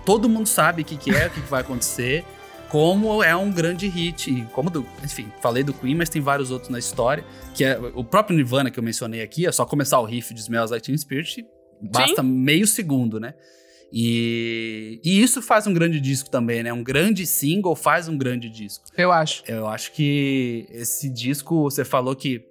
todo 0.06 0.28
mundo 0.28 0.46
sabe 0.46 0.82
o 0.82 0.84
que, 0.84 0.96
que 0.96 1.10
é, 1.10 1.26
o 1.26 1.30
que, 1.30 1.42
que 1.42 1.50
vai 1.50 1.60
acontecer. 1.60 2.24
Como 2.70 3.22
é 3.22 3.34
um 3.36 3.52
grande 3.52 3.86
hit. 3.88 4.46
Como 4.52 4.70
do. 4.70 4.86
Enfim, 5.04 5.30
falei 5.42 5.62
do 5.62 5.74
Queen, 5.74 5.94
mas 5.94 6.08
tem 6.08 6.22
vários 6.22 6.50
outros 6.50 6.70
na 6.70 6.78
história. 6.78 7.24
Que 7.54 7.64
é 7.64 7.78
o 7.94 8.04
próprio 8.04 8.36
Nirvana 8.36 8.70
que 8.70 8.78
eu 8.78 8.82
mencionei 8.82 9.22
aqui, 9.22 9.46
é 9.46 9.52
só 9.52 9.66
começar 9.66 10.00
o 10.00 10.04
riff 10.04 10.32
de 10.32 10.40
Smells 10.40 10.72
Like 10.72 10.86
Teen 10.86 10.96
Spirit. 10.96 11.44
Basta 11.92 12.22
meio 12.22 12.66
segundo, 12.66 13.20
né? 13.20 13.34
E, 13.92 15.00
e 15.04 15.22
isso 15.22 15.40
faz 15.40 15.66
um 15.66 15.72
grande 15.72 16.00
disco 16.00 16.28
também, 16.28 16.62
né? 16.62 16.72
Um 16.72 16.82
grande 16.82 17.24
single 17.26 17.76
faz 17.76 18.08
um 18.08 18.18
grande 18.18 18.48
disco. 18.48 18.84
eu 18.96 19.12
acho. 19.12 19.44
Eu 19.46 19.68
acho 19.68 19.92
que 19.92 20.66
esse 20.70 21.08
disco, 21.08 21.62
você 21.62 21.84
falou 21.84 22.16
que 22.16 22.44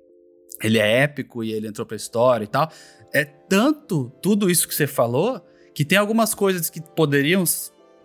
ele 0.64 0.80
é 0.80 1.04
épico 1.04 1.44
e 1.44 1.52
ele 1.52 1.68
entrou 1.68 1.86
pra 1.86 1.98
história 1.98 2.46
e 2.46 2.48
tal. 2.48 2.72
É 3.14 3.26
tanto 3.26 4.12
tudo 4.22 4.50
isso 4.50 4.68
que 4.68 4.74
você 4.74 4.88
falou 4.88 5.42
que 5.76 5.84
tem 5.84 5.98
algumas 5.98 6.34
coisas 6.34 6.70
que 6.70 6.82
poderiam 6.82 7.44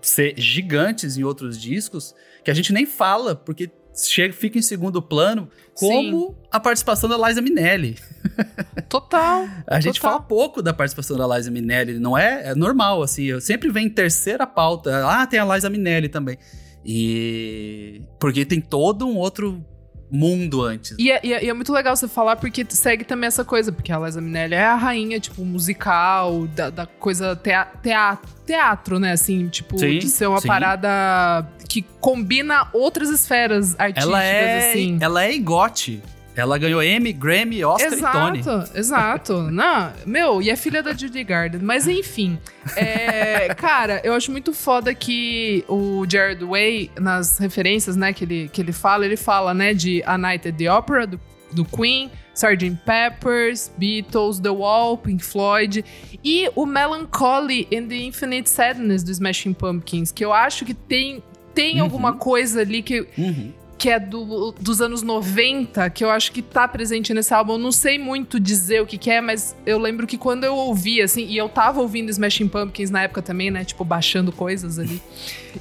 ser 0.03 0.35
gigantes 0.37 1.17
em 1.17 1.23
outros 1.23 1.59
discos 1.59 2.15
que 2.45 2.51
a 2.51 2.55
gente 2.55 2.73
nem 2.73 2.85
fala, 2.85 3.37
porque 3.37 3.71
chega, 3.95 4.35
fica 4.35 4.59
em 4.59 4.63
segundo 4.63 5.01
plano, 5.01 5.49
como 5.75 6.37
a 6.51 6.59
participação 6.59 7.09
da 7.09 7.29
Liza 7.29 7.41
Minnelli. 7.41 7.97
Total. 8.89 9.47
A 9.67 9.81
gente 9.81 10.01
Total. 10.01 10.13
fala 10.13 10.23
pouco 10.23 10.61
da 10.61 10.75
participação 10.75 11.17
da 11.17 11.37
Liza 11.37 11.51
Minnelli, 11.51 11.99
não 12.01 12.19
é? 12.19 12.51
É 12.51 12.55
normal, 12.57 13.03
assim. 13.03 13.25
Eu 13.25 13.41
sempre 13.41 13.71
vem 13.71 13.87
em 13.87 13.91
terceira 13.91 14.47
pauta. 14.47 15.07
Ah, 15.07 15.25
tem 15.27 15.39
a 15.39 15.55
Liza 15.55 15.71
Minnelli 15.71 16.09
também. 16.09 16.37
E. 16.85 18.03
Porque 18.19 18.45
tem 18.45 18.61
todo 18.61 19.07
um 19.07 19.17
outro 19.17 19.65
mundo 20.11 20.63
antes. 20.63 20.97
E 20.99 21.11
é, 21.11 21.21
e 21.23 21.33
é- 21.33 21.45
e 21.45 21.49
é 21.49 21.53
muito 21.55 21.73
legal 21.73 21.95
você 21.95 22.09
falar 22.09 22.37
porque 22.37 22.67
segue 22.69 23.05
também 23.05 23.29
essa 23.29 23.45
coisa, 23.45 23.71
porque 23.71 23.93
a 23.93 23.99
Liza 23.99 24.21
Minnelli 24.21 24.55
é 24.55 24.65
a 24.65 24.75
rainha, 24.75 25.21
tipo, 25.21 25.45
musical, 25.45 26.47
da, 26.49 26.71
da 26.71 26.87
coisa 26.87 27.37
tea, 27.37 27.65
tea- 27.83 28.19
teatro, 28.47 28.99
né? 28.99 29.13
Assim, 29.13 29.49
tipo, 29.49 29.79
Sim, 29.79 29.99
de 29.99 30.09
ser 30.09 30.27
uma 30.27 30.41
sim. 30.41 30.49
parada 30.49 31.47
que 31.69 31.83
combina 32.01 32.69
outras 32.73 33.09
esferas 33.11 33.75
artísticas, 33.79 34.09
ela 34.09 34.25
é. 34.25 34.71
assim. 34.71 34.99
Ela 35.01 35.25
é 35.25 35.33
igote. 35.33 36.03
Ela 36.37 36.57
ganhou 36.59 36.83
Emmy, 36.83 37.13
Grammy, 37.13 37.65
Oscar 37.65 37.93
e 37.93 38.01
Tony. 38.01 38.39
Exato, 38.39 38.79
exato. 38.79 39.43
Não, 39.51 39.93
meu, 40.07 40.41
e 40.41 40.49
é 40.49 40.57
filha 40.57 40.83
da 40.83 40.93
Judy 40.95 41.25
Garden. 41.25 41.61
Mas 41.63 41.89
enfim, 41.89 42.39
é, 42.77 43.53
cara, 43.55 44.01
eu 44.05 44.15
acho 44.15 44.31
muito 44.31 44.53
foda 44.53 44.95
que 44.95 45.65
o 45.69 46.05
Jared 46.09 46.45
Way, 46.45 46.93
nas 46.99 47.39
referências, 47.39 47.97
né, 47.97 48.13
que 48.13 48.25
ele, 48.25 48.49
que 48.53 48.61
ele 48.61 48.73
fala, 48.73 49.05
ele 49.05 49.17
fala, 49.17 49.53
né, 49.53 49.75
de 49.75 50.03
A 50.07 50.17
Night 50.17 50.49
at 50.49 50.55
the 50.57 50.73
Opera, 50.73 51.07
do, 51.07 51.21
do 51.53 51.65
Queen, 51.65 52.11
Sgt. 52.33 52.79
Peppers, 52.87 53.71
Beatles, 53.77 54.39
The 54.39 54.51
Wall, 54.51 54.97
Pink 54.99 55.23
Floyd, 55.25 55.85
e 56.25 56.49
o 56.55 56.65
Melancholy 56.65 57.67
and 57.75 57.89
the 57.89 57.97
Infinite 57.97 58.49
Sadness 58.49 59.03
do 59.03 59.11
Smashing 59.11 59.53
Pumpkins, 59.53 60.13
que 60.13 60.25
eu 60.25 60.33
acho 60.33 60.65
que 60.65 60.73
tem, 60.75 61.23
tem 61.55 61.77
Uhum. 61.79 61.83
alguma 61.83 62.13
coisa 62.15 62.61
ali 62.61 62.83
que 62.83 63.07
Uhum. 63.19 63.53
Que 63.81 63.89
é 63.89 63.99
do, 63.99 64.53
dos 64.61 64.83
anos 64.83 65.03
90, 65.03 65.89
que 65.89 66.05
eu 66.05 66.11
acho 66.11 66.33
que 66.33 66.43
tá 66.43 66.69
presente 66.69 67.15
nesse 67.15 67.33
álbum. 67.33 67.55
Eu 67.55 67.59
não 67.59 67.73
sei 67.73 67.99
muito 67.99 68.39
dizer 68.39 68.83
o 68.83 68.87
que, 68.87 68.99
que 68.99 69.11
é, 69.11 69.23
mas 69.23 69.57
eu 69.65 69.79
lembro 69.79 70.07
que 70.07 70.19
quando 70.19 70.45
eu 70.45 70.55
ouvi, 70.55 71.01
assim, 71.01 71.25
e 71.25 71.39
eu 71.39 71.49
tava 71.49 71.81
ouvindo 71.81 72.11
Smashing 72.11 72.49
Pumpkins 72.49 72.91
na 72.91 73.05
época 73.05 73.23
também, 73.23 73.51
né? 73.51 73.65
Tipo, 73.65 73.83
baixando 73.83 74.33
coisas 74.33 74.79
ali. 74.79 75.01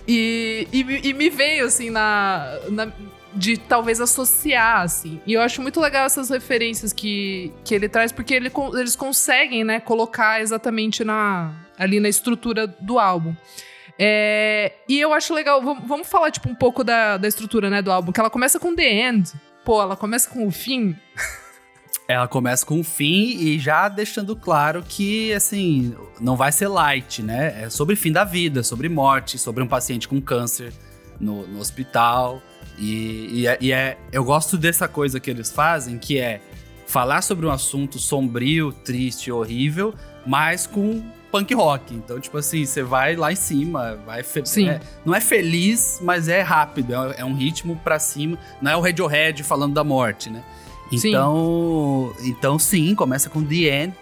E, 0.05 0.67
e, 0.73 1.07
e 1.07 1.13
me 1.13 1.29
veio, 1.29 1.65
assim, 1.65 1.89
na, 1.89 2.59
na 2.69 2.91
de 3.33 3.55
talvez 3.55 4.01
associar, 4.01 4.81
assim. 4.81 5.21
E 5.25 5.31
eu 5.31 5.41
acho 5.41 5.61
muito 5.61 5.79
legal 5.79 6.05
essas 6.05 6.29
referências 6.29 6.91
que, 6.91 7.53
que 7.63 7.73
ele 7.73 7.87
traz, 7.87 8.11
porque 8.11 8.33
ele, 8.33 8.51
eles 8.77 8.97
conseguem, 8.97 9.63
né, 9.63 9.79
colocar 9.79 10.41
exatamente 10.41 11.05
na, 11.05 11.53
ali 11.77 12.01
na 12.01 12.09
estrutura 12.09 12.67
do 12.67 12.99
álbum. 12.99 13.33
É, 14.01 14.71
e 14.87 14.97
eu 14.97 15.13
acho 15.13 15.33
legal, 15.33 15.61
vamos, 15.61 16.07
falar, 16.07 16.31
tipo, 16.31 16.47
um 16.47 16.55
pouco 16.55 16.85
da, 16.85 17.17
da 17.17 17.27
estrutura, 17.27 17.69
né, 17.69 17.81
do 17.81 17.91
álbum, 17.91 18.13
que 18.13 18.19
ela 18.19 18.29
começa 18.29 18.57
com 18.57 18.73
The 18.73 18.89
End. 18.89 19.33
Pô, 19.65 19.81
ela 19.81 19.97
começa 19.97 20.29
com 20.29 20.47
o 20.47 20.51
fim. 20.51 20.95
Ela 22.07 22.27
começa 22.27 22.65
com 22.65 22.79
o 22.79 22.83
fim 22.83 23.37
e 23.37 23.59
já 23.59 23.87
deixando 23.87 24.35
claro 24.35 24.81
que, 24.81 25.31
assim, 25.31 25.95
não 26.19 26.35
vai 26.35 26.51
ser 26.51 26.67
light, 26.67 27.21
né? 27.21 27.65
É 27.65 27.69
sobre 27.69 27.95
fim 27.95 28.11
da 28.11 28.23
vida, 28.23 28.63
sobre 28.63 28.89
morte, 28.89 29.37
sobre 29.37 29.61
um 29.61 29.67
paciente 29.67 30.07
com 30.07 30.19
câncer 30.19 30.73
no, 31.19 31.45
no 31.45 31.59
hospital. 31.59 32.41
E, 32.79 33.41
e, 33.41 33.47
é, 33.47 33.57
e 33.61 33.71
é, 33.71 33.95
eu 34.11 34.23
gosto 34.23 34.57
dessa 34.57 34.87
coisa 34.87 35.19
que 35.19 35.29
eles 35.29 35.51
fazem, 35.51 35.99
que 35.99 36.17
é 36.17 36.41
falar 36.87 37.21
sobre 37.21 37.45
um 37.45 37.51
assunto 37.51 37.99
sombrio, 37.99 38.71
triste, 38.71 39.31
horrível, 39.31 39.93
mas 40.29 40.67
com 40.67 41.01
punk 41.31 41.55
rock. 41.55 41.95
Então, 41.95 42.19
tipo 42.19 42.37
assim, 42.37 42.63
você 42.63 42.83
vai 42.83 43.15
lá 43.15 43.31
em 43.31 43.35
cima, 43.35 43.95
vai 44.05 44.23
Sim. 44.23 44.69
É, 44.69 44.79
não 45.03 45.15
é 45.15 45.19
feliz, 45.19 45.99
mas 46.03 46.27
é 46.27 46.41
rápido, 46.41 46.93
é, 46.93 47.21
é, 47.21 47.25
um 47.25 47.33
ritmo 47.33 47.75
pra 47.83 47.97
cima. 47.97 48.37
Não 48.61 48.71
é 48.71 48.77
o 48.77 48.79
Radiohead 48.79 49.41
falando 49.41 49.73
da 49.73 49.83
morte, 49.83 50.29
né? 50.29 50.43
Então, 50.91 52.13
sim. 52.19 52.29
então 52.29 52.59
sim, 52.59 52.93
começa 52.93 53.27
com 53.27 53.43
The 53.43 53.55
End, 53.55 53.95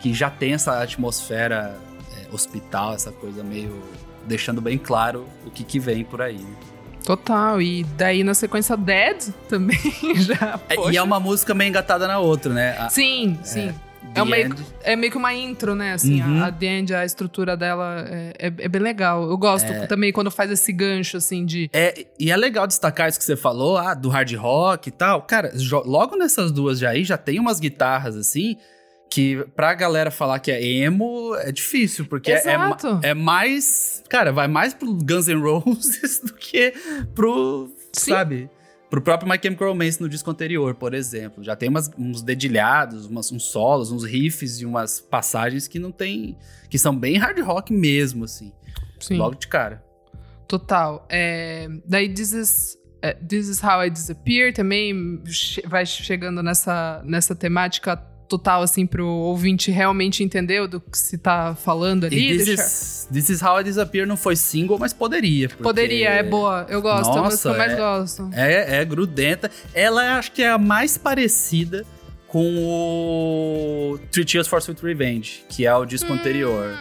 que 0.00 0.14
já 0.14 0.30
tem 0.30 0.54
essa 0.54 0.82
atmosfera 0.82 1.78
é, 2.16 2.34
hospital, 2.34 2.94
essa 2.94 3.12
coisa 3.12 3.44
meio 3.44 3.82
deixando 4.26 4.62
bem 4.62 4.78
claro 4.78 5.26
o 5.44 5.50
que, 5.50 5.62
que 5.62 5.78
vem 5.78 6.04
por 6.04 6.22
aí. 6.22 6.38
Né? 6.38 6.56
Total, 7.04 7.60
e 7.60 7.84
daí 7.84 8.24
na 8.24 8.34
sequência 8.34 8.76
Dead 8.78 9.28
também 9.46 9.78
já. 10.16 10.58
É, 10.70 10.90
e 10.90 10.96
é 10.96 11.02
uma 11.02 11.20
música 11.20 11.54
meio 11.54 11.68
engatada 11.68 12.08
na 12.08 12.18
outra, 12.18 12.52
né? 12.52 12.76
A, 12.78 12.88
sim, 12.88 13.38
sim. 13.42 13.68
É, 13.68 13.85
é, 14.20 14.24
meio, 14.24 14.56
é 14.82 14.96
meio 14.96 15.10
que 15.10 15.18
uma 15.18 15.34
intro, 15.34 15.74
né? 15.74 15.92
Assim, 15.92 16.22
uhum. 16.22 16.42
a, 16.42 16.46
a 16.46 16.52
The 16.52 16.66
End, 16.66 16.94
a 16.94 17.04
estrutura 17.04 17.56
dela 17.56 18.04
é, 18.08 18.32
é, 18.38 18.46
é 18.46 18.68
bem 18.68 18.80
legal. 18.80 19.28
Eu 19.28 19.36
gosto 19.36 19.70
é. 19.72 19.86
também 19.86 20.12
quando 20.12 20.30
faz 20.30 20.50
esse 20.50 20.72
gancho, 20.72 21.16
assim, 21.16 21.44
de. 21.44 21.70
É, 21.72 22.06
e 22.18 22.30
é 22.30 22.36
legal 22.36 22.66
destacar 22.66 23.08
isso 23.08 23.18
que 23.18 23.24
você 23.24 23.36
falou, 23.36 23.76
ah, 23.76 23.94
do 23.94 24.08
hard 24.08 24.32
rock 24.34 24.88
e 24.88 24.92
tal. 24.92 25.22
Cara, 25.22 25.52
logo 25.84 26.16
nessas 26.16 26.50
duas 26.52 26.78
já 26.78 26.90
aí 26.90 27.04
já 27.04 27.16
tem 27.16 27.38
umas 27.38 27.60
guitarras, 27.60 28.16
assim, 28.16 28.56
que 29.10 29.44
pra 29.54 29.72
galera 29.74 30.10
falar 30.10 30.38
que 30.38 30.50
é 30.50 30.62
emo 30.62 31.34
é 31.36 31.52
difícil, 31.52 32.06
porque 32.06 32.32
é, 32.32 32.42
é, 33.02 33.14
mais. 33.14 34.02
Cara, 34.08 34.32
vai 34.32 34.48
mais 34.48 34.74
pro 34.74 34.92
Guns 34.92 35.28
N' 35.28 35.40
Roses 35.40 36.20
do 36.24 36.34
que 36.34 36.72
pro. 37.14 37.70
Sim. 37.92 38.10
Sabe? 38.10 38.50
Pro 38.88 39.00
próprio 39.02 39.28
My 39.28 39.38
Chemical 39.42 39.68
Romance 39.68 40.00
no 40.00 40.08
disco 40.08 40.30
anterior, 40.30 40.74
por 40.74 40.94
exemplo. 40.94 41.42
Já 41.42 41.56
tem 41.56 41.68
umas, 41.68 41.90
uns 41.98 42.22
dedilhados, 42.22 43.06
umas, 43.06 43.32
uns 43.32 43.44
solos, 43.44 43.90
uns 43.90 44.04
riffs 44.04 44.60
e 44.60 44.66
umas 44.66 45.00
passagens 45.00 45.66
que 45.66 45.78
não 45.78 45.90
tem. 45.90 46.36
que 46.70 46.78
são 46.78 46.96
bem 46.96 47.16
hard 47.16 47.38
rock 47.40 47.72
mesmo, 47.72 48.24
assim. 48.24 48.52
Sim. 49.00 49.16
Logo 49.16 49.34
de 49.34 49.48
cara. 49.48 49.84
Total. 50.46 51.04
É, 51.08 51.68
daí 51.84 52.08
This 52.08 52.32
is, 52.32 52.78
é, 53.02 53.14
This 53.14 53.48
is 53.48 53.62
How 53.62 53.84
I 53.84 53.90
Disappear 53.90 54.52
também 54.52 55.22
vai 55.66 55.84
chegando 55.84 56.42
nessa, 56.42 57.02
nessa 57.04 57.34
temática 57.34 57.96
total, 58.26 58.62
assim, 58.62 58.86
pro 58.86 59.06
ouvinte 59.06 59.70
realmente 59.70 60.22
entender 60.22 60.66
do 60.66 60.80
que 60.80 60.98
se 60.98 61.18
tá 61.18 61.54
falando 61.54 62.04
ali. 62.04 62.32
E 62.32 62.38
this, 62.38 62.48
is, 62.48 63.08
this 63.12 63.28
is 63.28 63.42
How 63.42 63.60
I 63.60 63.64
Disappear 63.64 64.06
não 64.06 64.16
foi 64.16 64.36
single, 64.36 64.78
mas 64.78 64.92
poderia. 64.92 65.48
Porque... 65.48 65.62
Poderia, 65.62 66.10
é 66.10 66.22
boa. 66.22 66.66
Eu 66.68 66.82
gosto, 66.82 67.08
Nossa, 67.08 67.18
é 67.18 67.20
a 67.20 67.24
música 67.24 67.42
que 67.42 67.48
eu 67.48 67.58
mais 67.58 67.72
é, 67.72 67.76
gosto. 67.76 68.30
É, 68.32 68.80
é 68.80 68.84
grudenta. 68.84 69.50
Ela 69.72 70.18
acho 70.18 70.32
que 70.32 70.42
é 70.42 70.50
a 70.50 70.58
mais 70.58 70.98
parecida 70.98 71.84
com 72.36 73.94
o 73.94 73.98
Three 74.12 74.28
Cheers 74.28 74.46
for 74.46 74.58
Sweet 74.58 74.84
Revenge, 74.84 75.42
que 75.48 75.64
é 75.64 75.74
o 75.74 75.86
disco 75.86 76.12
hum. 76.12 76.16
anterior. 76.16 76.78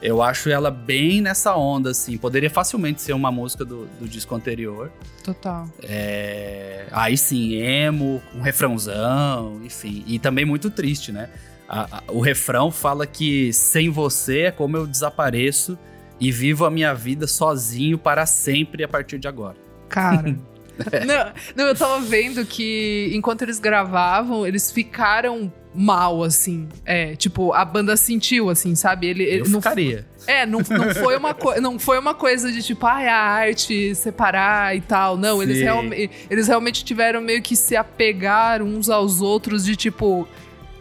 Eu 0.00 0.22
acho 0.22 0.48
ela 0.48 0.70
bem 0.70 1.20
nessa 1.20 1.54
onda, 1.54 1.90
assim. 1.90 2.16
Poderia 2.16 2.48
facilmente 2.48 3.02
ser 3.02 3.12
uma 3.12 3.30
música 3.30 3.66
do, 3.66 3.84
do 4.00 4.08
disco 4.08 4.34
anterior. 4.34 4.90
Total. 5.22 5.68
É... 5.82 6.86
Aí 6.90 7.18
sim, 7.18 7.56
emo, 7.56 8.22
um 8.34 8.40
refrãozão, 8.40 9.60
enfim. 9.62 10.02
E 10.06 10.18
também 10.18 10.46
muito 10.46 10.70
triste, 10.70 11.12
né? 11.12 11.28
A, 11.68 11.98
a, 11.98 12.02
o 12.08 12.20
refrão 12.20 12.70
fala 12.70 13.06
que 13.06 13.52
sem 13.52 13.90
você 13.90 14.40
é 14.44 14.50
como 14.50 14.74
eu 14.74 14.86
desapareço 14.86 15.78
e 16.18 16.32
vivo 16.32 16.64
a 16.64 16.70
minha 16.70 16.94
vida 16.94 17.26
sozinho 17.26 17.98
para 17.98 18.24
sempre 18.24 18.82
a 18.82 18.88
partir 18.88 19.18
de 19.18 19.28
agora. 19.28 19.56
Cara. 19.90 20.34
não, 21.06 21.32
não, 21.56 21.64
eu 21.66 21.74
tava 21.74 22.00
vendo 22.00 22.44
que 22.44 23.10
enquanto 23.14 23.42
eles 23.42 23.58
gravavam, 23.58 24.46
eles 24.46 24.70
ficaram 24.70 25.52
mal, 25.74 26.22
assim. 26.22 26.68
É, 26.84 27.16
tipo, 27.16 27.52
a 27.52 27.64
banda 27.64 27.96
sentiu, 27.96 28.48
assim, 28.48 28.74
sabe? 28.74 29.08
Ele, 29.08 29.24
ele 29.24 29.40
eu 29.40 29.48
não 29.48 29.60
ficaria. 29.60 30.06
É, 30.26 30.46
não, 30.46 30.60
não, 30.60 30.94
foi 30.94 31.16
uma 31.16 31.36
não 31.60 31.78
foi 31.78 31.98
uma 31.98 32.14
coisa 32.14 32.50
de 32.50 32.62
tipo, 32.62 32.86
ah, 32.86 32.92
a 32.92 33.14
arte 33.14 33.94
separar 33.94 34.76
e 34.76 34.80
tal. 34.80 35.16
Não, 35.16 35.42
eles, 35.42 35.60
real, 35.60 35.82
eles 36.30 36.46
realmente 36.46 36.84
tiveram 36.84 37.20
meio 37.20 37.42
que 37.42 37.56
se 37.56 37.76
apegar 37.76 38.62
uns 38.62 38.88
aos 38.88 39.20
outros 39.20 39.64
de 39.64 39.76
tipo. 39.76 40.26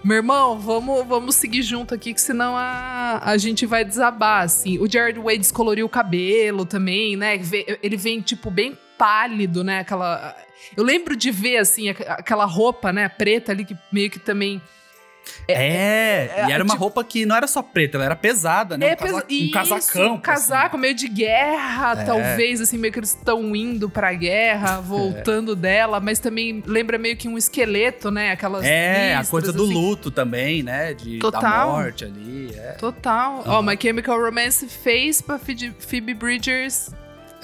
Meu 0.04 0.18
irmão, 0.18 0.60
vamos, 0.60 1.08
vamos 1.08 1.36
seguir 1.36 1.62
junto 1.62 1.94
aqui, 1.94 2.14
que 2.14 2.20
senão 2.20 2.58
a, 2.58 3.22
a 3.24 3.38
gente 3.38 3.66
vai 3.66 3.86
desabar, 3.86 4.44
assim. 4.44 4.78
O 4.78 4.92
Jared 4.92 5.18
Way 5.18 5.38
descoloriu 5.38 5.86
o 5.86 5.90
cabelo 5.90 6.66
também, 6.66 7.16
né? 7.16 7.40
Ele 7.82 7.96
vem, 7.96 8.20
tipo, 8.20 8.52
bem 8.52 8.78
pálido, 8.98 9.64
né? 9.64 9.80
Aquela. 9.80 10.36
Eu 10.76 10.84
lembro 10.84 11.16
de 11.16 11.32
ver, 11.32 11.58
assim, 11.58 11.88
aquela 11.90 12.44
roupa, 12.44 12.92
né, 12.92 13.08
preta 13.08 13.54
ali, 13.54 13.64
que 13.64 13.78
meio 13.92 14.10
que 14.10 14.20
também 14.20 14.62
é, 15.48 15.54
é, 15.54 16.32
é, 16.38 16.46
e 16.48 16.52
era 16.52 16.64
uma 16.64 16.74
tipo, 16.74 16.84
roupa 16.84 17.04
que 17.04 17.26
não 17.26 17.36
era 17.36 17.48
só 17.48 17.62
preta, 17.62 17.98
ela 17.98 18.06
era 18.06 18.16
pesada, 18.16 18.78
né? 18.78 18.90
É 18.90 18.94
um, 18.94 18.96
casa, 18.96 19.26
um 19.30 19.52
casacão. 19.52 20.14
Um 20.14 20.20
casaco 20.20 20.76
assim. 20.76 20.82
meio 20.82 20.94
de 20.94 21.08
guerra, 21.08 22.02
é. 22.02 22.04
talvez, 22.04 22.62
assim, 22.62 22.78
meio 22.78 22.94
que 22.94 23.00
eles 23.00 23.10
estão 23.10 23.56
indo 23.56 23.90
pra 23.90 24.14
guerra, 24.14 24.80
voltando 24.82 25.56
dela, 25.56 26.00
mas 26.00 26.20
também 26.20 26.64
lembra 26.66 26.98
meio 26.98 27.18
que 27.18 27.28
um 27.28 27.38
esqueleto, 27.38 28.10
né? 28.12 28.32
Aquelas. 28.32 28.64
É, 28.64 29.10
listras, 29.10 29.28
a 29.28 29.32
coisa 29.32 29.54
do 29.54 29.64
assim. 29.64 29.74
luto 29.74 30.12
também, 30.12 30.64
né? 30.64 30.94
De, 30.94 31.20
Total. 31.20 31.42
Da 31.42 31.66
morte 31.66 32.06
ali. 32.06 32.54
É. 32.56 32.72
Total. 32.74 33.44
Ó, 33.46 33.52
uhum. 33.52 33.60
oh, 33.60 33.62
My 33.62 33.78
Chemical 33.80 34.20
Romance 34.20 34.68
fez 34.68 35.22
pra 35.22 35.40
Phoebe 35.40 36.14
Bridgers 36.14 36.92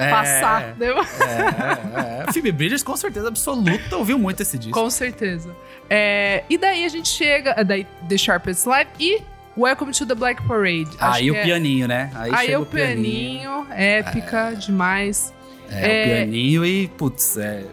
é, 0.03 0.10
passar. 0.10 0.75
Né? 0.77 0.88
É, 0.88 2.24
é, 2.27 2.32
Phoebe 2.32 2.51
Bridgers, 2.51 2.84
com 2.84 2.96
certeza 2.96 3.27
absoluta, 3.27 3.98
ouviu 3.98 4.18
muito 4.18 4.41
esse 4.41 4.58
disco. 4.58 4.79
Com 4.79 4.89
certeza. 4.89 5.56
É, 5.89 6.44
e 6.50 6.58
daí 6.58 6.86
a 6.86 6.89
gente 6.89 7.10
chega, 7.10 7.53
é, 7.58 7.63
daí 7.63 7.86
The 8.08 8.18
Sharpest 8.18 8.65
Life 8.65 8.91
e 9.00 9.22
Welcome 9.58 9.91
to 9.91 10.06
the 10.06 10.15
Black 10.15 10.41
Parade. 10.48 10.89
Aí 11.00 11.29
o 11.29 11.36
é, 11.36 11.44
pianinho, 11.44 11.88
né? 11.88 12.10
Aí, 12.15 12.32
aí 12.34 12.56
o 12.56 12.65
pianinho, 12.65 13.65
pianinho 13.65 13.68
épica 13.72 14.53
demais. 14.53 15.34
É, 15.70 15.75
o 15.77 16.06
pianinho 16.06 16.65
e, 16.65 16.88
putz, 16.88 17.38
é, 17.38 17.65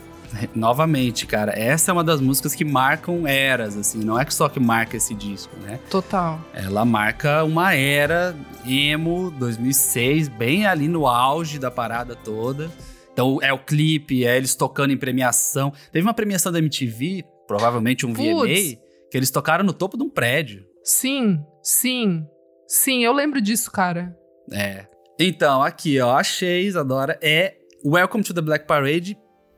novamente, 0.54 1.26
cara, 1.26 1.52
essa 1.58 1.90
é 1.90 1.92
uma 1.92 2.04
das 2.04 2.20
músicas 2.20 2.54
que 2.54 2.64
marcam 2.64 3.26
eras, 3.26 3.76
assim, 3.76 3.98
não 3.98 4.18
é 4.18 4.26
só 4.28 4.48
que 4.48 4.60
marca 4.60 4.96
esse 4.96 5.14
disco, 5.14 5.56
né? 5.60 5.78
Total. 5.90 6.40
Ela 6.52 6.84
marca 6.84 7.44
uma 7.44 7.74
era 7.74 8.36
emo 8.66 9.30
2006, 9.32 10.28
bem 10.28 10.66
ali 10.66 10.88
no 10.88 11.06
auge 11.06 11.58
da 11.58 11.70
parada 11.70 12.14
toda. 12.14 12.70
Então 13.12 13.38
é 13.40 13.52
o 13.52 13.58
clipe, 13.58 14.26
é 14.26 14.36
eles 14.36 14.54
tocando 14.54 14.92
em 14.92 14.96
premiação. 14.96 15.72
Teve 15.90 16.06
uma 16.06 16.14
premiação 16.14 16.52
da 16.52 16.58
MTV, 16.58 17.24
provavelmente 17.46 18.04
um 18.04 18.12
Puts. 18.12 18.24
VMA, 18.24 18.78
que 19.10 19.16
eles 19.16 19.30
tocaram 19.30 19.64
no 19.64 19.72
topo 19.72 19.96
de 19.96 20.02
um 20.02 20.10
prédio. 20.10 20.64
Sim, 20.82 21.42
sim. 21.62 22.26
Sim, 22.66 23.04
eu 23.04 23.12
lembro 23.12 23.40
disso, 23.40 23.70
cara. 23.70 24.14
É. 24.52 24.86
Então, 25.18 25.62
aqui, 25.62 25.98
ó, 25.98 26.16
achei, 26.16 26.66
Isadora, 26.66 27.18
é 27.22 27.54
Welcome 27.84 28.22
to 28.24 28.34
the 28.34 28.42
Black 28.42 28.66
Parade 28.66 29.16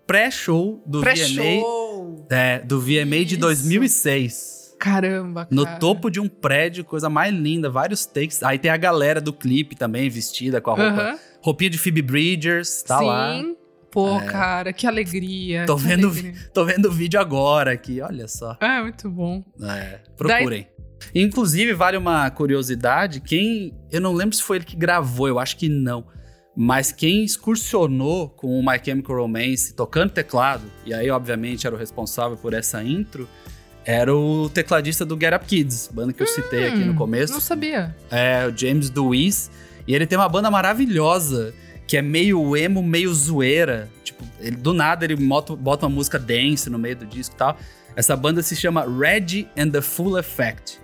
pré-show 0.09 0.83
do 0.87 1.03
pré 1.03 1.13
VMA. 1.15 2.25
É, 2.31 2.59
do 2.61 2.81
VMA 2.81 3.27
de 3.27 3.37
2006. 3.37 4.77
Caramba, 4.79 5.45
cara. 5.45 5.55
No 5.55 5.67
topo 5.79 6.09
de 6.09 6.19
um 6.19 6.29
prédio, 6.29 6.83
coisa 6.83 7.11
mais 7.11 7.35
linda, 7.35 7.69
vários 7.69 8.07
takes. 8.07 8.43
Aí 8.43 8.59
tem 8.59 8.71
a 8.71 8.77
galera 8.77 9.21
do 9.21 9.33
clipe 9.33 9.77
também, 9.77 10.09
vestida 10.09 10.61
com 10.61 10.71
a 10.71 10.75
roupa. 10.75 11.19
Roupinha 11.43 11.71
de 11.71 11.79
Phoebe 11.79 12.01
Bridgers, 12.01 12.83
tá 12.83 12.99
Sim. 12.99 13.07
lá. 13.07 13.35
Sim. 13.35 13.57
Pô, 13.91 14.19
é. 14.19 14.25
cara, 14.25 14.73
que 14.73 14.87
alegria. 14.87 15.67
Tô, 15.67 15.77
que 15.77 15.83
vendo, 15.83 16.07
alegria. 16.09 16.35
tô 16.55 16.65
vendo 16.65 16.89
o 16.89 16.93
vídeo 16.93 17.21
agora 17.21 17.73
aqui, 17.73 18.01
olha 18.01 18.29
só. 18.29 18.57
É, 18.61 18.81
muito 18.81 19.11
bom. 19.11 19.45
É, 19.63 19.99
procurem. 20.17 20.67
Daí... 20.67 21.23
Inclusive, 21.23 21.75
vale 21.75 21.97
uma 21.97 22.31
curiosidade, 22.31 23.21
quem... 23.21 23.75
Eu 23.91 24.01
não 24.01 24.13
lembro 24.13 24.35
se 24.35 24.43
foi 24.43 24.59
ele 24.59 24.65
que 24.65 24.77
gravou, 24.77 25.29
eu 25.29 25.39
acho 25.39 25.57
que 25.57 25.69
não 25.69 26.05
Mas 26.61 26.91
quem 26.91 27.23
excursionou 27.23 28.31
com 28.31 28.59
o 28.59 28.61
My 28.61 28.85
Chemical 28.85 29.15
Romance 29.15 29.73
tocando 29.73 30.11
teclado, 30.11 30.65
e 30.85 30.93
aí, 30.93 31.09
obviamente, 31.09 31.69
era 31.69 31.77
o 31.77 31.79
responsável 31.79 32.37
por 32.37 32.53
essa 32.53 32.83
intro, 32.83 33.29
era 33.85 34.13
o 34.13 34.49
tecladista 34.49 35.05
do 35.05 35.17
Get 35.17 35.33
Up 35.33 35.47
Kids, 35.47 35.89
banda 35.93 36.13
que 36.13 36.21
eu 36.21 36.27
citei 36.27 36.67
aqui 36.67 36.81
no 36.81 36.95
Hum, 36.95 36.97
começo. 36.97 37.33
Não 37.33 37.41
sabia. 37.41 37.95
É, 38.11 38.45
o 38.45 38.59
James 38.59 38.91
Dewis. 38.91 39.53
E 39.87 39.95
ele 39.95 40.05
tem 40.05 40.19
uma 40.19 40.29
banda 40.29 40.51
maravilhosa, 40.51 41.55
que 41.87 41.97
é 41.97 42.03
meio 42.03 42.57
emo, 42.57 42.83
meio 42.83 43.15
zoeira. 43.15 43.89
Tipo, 44.03 44.25
ele, 44.41 44.57
do 44.57 44.75
nada 44.75 45.05
ele 45.05 45.15
bota, 45.15 45.55
bota 45.55 45.87
uma 45.87 45.95
música 45.95 46.19
dance 46.19 46.69
no 46.69 46.77
meio 46.77 46.97
do 46.97 47.07
disco 47.07 47.37
e 47.37 47.39
tal. 47.39 47.57
Essa 47.95 48.17
banda 48.17 48.43
se 48.43 48.57
chama 48.57 48.85
Reggie 48.85 49.47
and 49.57 49.71
the 49.71 49.81
Full 49.81 50.19
Effect. 50.19 50.81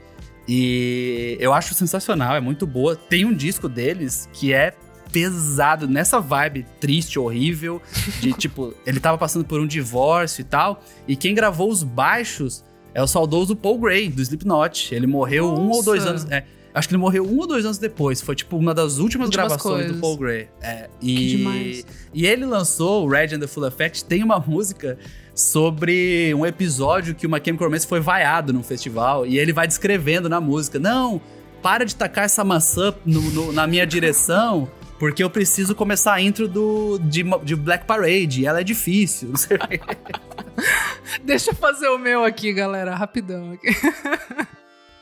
E 0.47 1.37
eu 1.41 1.53
acho 1.53 1.75
sensacional, 1.75 2.37
é 2.37 2.41
muito 2.41 2.65
boa. 2.65 2.95
Tem 2.95 3.25
um 3.25 3.35
disco 3.35 3.69
deles 3.69 4.29
que 4.33 4.53
é 4.53 4.73
pesado, 5.13 5.87
nessa 5.89 6.21
vibe 6.21 6.67
triste, 6.81 7.19
horrível, 7.19 7.81
de 8.21 8.33
tipo, 8.39 8.75
ele 8.87 9.01
tava 9.01 9.17
passando 9.19 9.45
por 9.45 9.61
um 9.61 9.67
divórcio 9.67 10.41
e 10.41 10.45
tal. 10.45 10.83
E 11.07 11.17
quem 11.17 11.35
gravou 11.35 11.71
os 11.71 11.83
baixos 11.83 12.65
é 12.95 13.03
o 13.03 13.07
saudoso 13.07 13.55
Paul 13.57 13.79
Gray, 13.79 14.09
do 14.09 14.23
Slipknot. 14.23 14.95
Ele 14.95 15.07
morreu 15.07 15.47
um 15.53 15.71
ou 15.71 15.83
dois 15.83 16.05
Nossa. 16.05 16.11
anos. 16.11 16.31
é, 16.31 16.45
acho 16.73 16.89
que 16.89 16.95
ele 16.95 17.01
morreu 17.03 17.25
um 17.27 17.39
ou 17.39 17.47
dois 17.47 17.65
anos 17.65 17.79
depois. 17.79 18.21
Foi, 18.21 18.35
tipo, 18.35 18.57
uma 18.57 18.73
das 18.75 18.99
últimas, 18.99 19.27
Últimas 19.27 19.31
gravações 19.49 19.75
coisas. 19.77 19.93
do 19.97 20.01
Paul 20.01 20.17
Gray. 20.17 20.49
É, 20.63 20.89
Que 21.01 21.11
e, 21.11 21.37
demais. 21.37 21.87
e 22.13 22.27
ele 22.27 22.45
lançou 22.47 23.05
o 23.05 23.09
Red 23.11 23.35
and 23.35 23.41
the 23.41 23.47
Full 23.47 23.67
Effect. 23.67 24.05
Tem 24.05 24.23
uma 24.23 24.39
música 24.39 24.97
sobre 25.35 26.33
um 26.35 26.47
episódio 26.47 27.15
que 27.15 27.27
o 27.27 27.31
My 27.31 27.41
Chemical 27.45 27.67
Romance 27.69 27.87
foi 27.87 28.01
vaiado 28.01 28.53
num 28.53 28.63
festival. 28.63 29.27
E 29.27 29.39
ele 29.39 29.53
vai 29.53 29.67
descrevendo 29.67 30.29
na 30.29 30.41
música: 30.41 30.79
Não, 30.79 31.21
para 31.63 31.85
de 31.85 31.95
tacar 31.97 32.25
essa 32.25 32.45
maçã 32.45 32.95
no- 33.05 33.21
no- 33.31 33.53
na 33.53 33.67
minha 33.67 33.87
direção. 33.87 34.69
Porque 34.99 35.23
eu 35.23 35.29
preciso 35.31 35.75
começar 35.75 36.15
a 36.15 36.21
intro 36.21 36.47
do, 36.49 36.99
de, 37.03 37.23
de 37.43 37.57
Black 37.57 37.85
Parade. 37.85 38.43
E 38.43 38.47
ela 38.47 38.61
é 38.61 38.65
difícil. 38.65 39.29
Não 39.31 39.37
sei. 39.37 39.59
Deixa 41.23 41.51
eu 41.51 41.55
fazer 41.55 41.89
o 41.89 41.99
meu 41.99 42.25
aqui, 42.25 42.53
galera, 42.53 42.95
rapidão. 42.95 43.59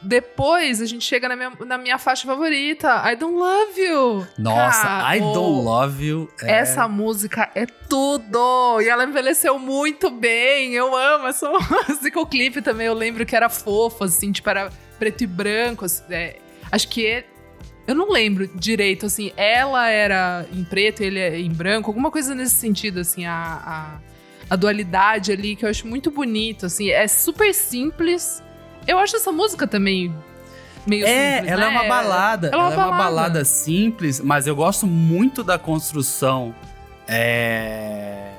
Depois 0.04 0.80
a 0.80 0.86
gente 0.86 1.04
chega 1.04 1.28
na 1.28 1.36
minha, 1.36 1.52
na 1.64 1.78
minha 1.78 1.96
faixa 1.96 2.26
favorita, 2.26 3.00
I 3.08 3.14
Don't 3.14 3.36
Love 3.36 3.80
You. 3.80 4.26
Nossa, 4.36 4.82
Cara, 4.82 5.16
I 5.16 5.20
Don't 5.20 5.64
Love 5.64 6.04
You. 6.04 6.28
é- 6.42 6.54
Essa 6.56 6.88
música 6.88 7.48
é 7.54 7.66
tudo! 7.66 8.80
E 8.80 8.88
ela 8.88 9.04
envelheceu 9.04 9.56
muito 9.60 10.10
bem. 10.10 10.72
Eu 10.72 10.96
amo 10.96 11.28
essa 11.28 11.48
música. 11.88 12.18
O 12.18 12.26
clipe 12.26 12.60
também, 12.60 12.88
eu 12.88 12.94
lembro 12.94 13.24
que 13.24 13.36
era 13.36 13.48
fofo, 13.48 14.02
assim, 14.02 14.32
tipo, 14.32 14.50
era 14.50 14.72
preto 14.98 15.22
e 15.22 15.26
branco. 15.26 15.84
assim, 15.84 16.02
é, 16.10 16.36
acho 16.72 16.88
que 16.88 17.06
é- 17.06 17.24
eu 17.86 17.94
não 17.94 18.10
lembro 18.10 18.48
direito, 18.54 19.06
assim, 19.06 19.32
ela 19.36 19.88
era 19.88 20.46
em 20.52 20.62
preto, 20.64 21.02
ele 21.02 21.18
é 21.18 21.38
em 21.40 21.50
branco, 21.50 21.90
alguma 21.90 22.10
coisa 22.10 22.34
nesse 22.34 22.54
sentido, 22.54 23.00
assim, 23.00 23.24
a, 23.26 23.32
a, 24.48 24.54
a 24.54 24.56
dualidade 24.56 25.32
ali, 25.32 25.56
que 25.56 25.64
eu 25.64 25.68
acho 25.70 25.86
muito 25.86 26.10
bonito, 26.10 26.66
assim, 26.66 26.90
é 26.90 27.06
super 27.08 27.52
simples. 27.54 28.42
Eu 28.86 28.98
acho 28.98 29.16
essa 29.16 29.32
música 29.32 29.66
também 29.66 30.14
meio 30.86 31.06
É, 31.06 31.34
simples, 31.36 31.52
ela 31.52 31.64
é 31.64 31.70
né? 31.70 31.70
uma 31.78 31.84
balada. 31.84 32.48
Ela 32.52 32.56
é 32.56 32.58
uma 32.66 32.72
Ela 32.72 32.74
é 32.74 32.76
uma 32.76 32.90
balada. 32.96 33.04
balada 33.04 33.44
simples, 33.44 34.20
mas 34.20 34.46
eu 34.46 34.54
gosto 34.56 34.86
muito 34.86 35.42
da 35.44 35.58
construção 35.58 36.54
é, 37.08 38.32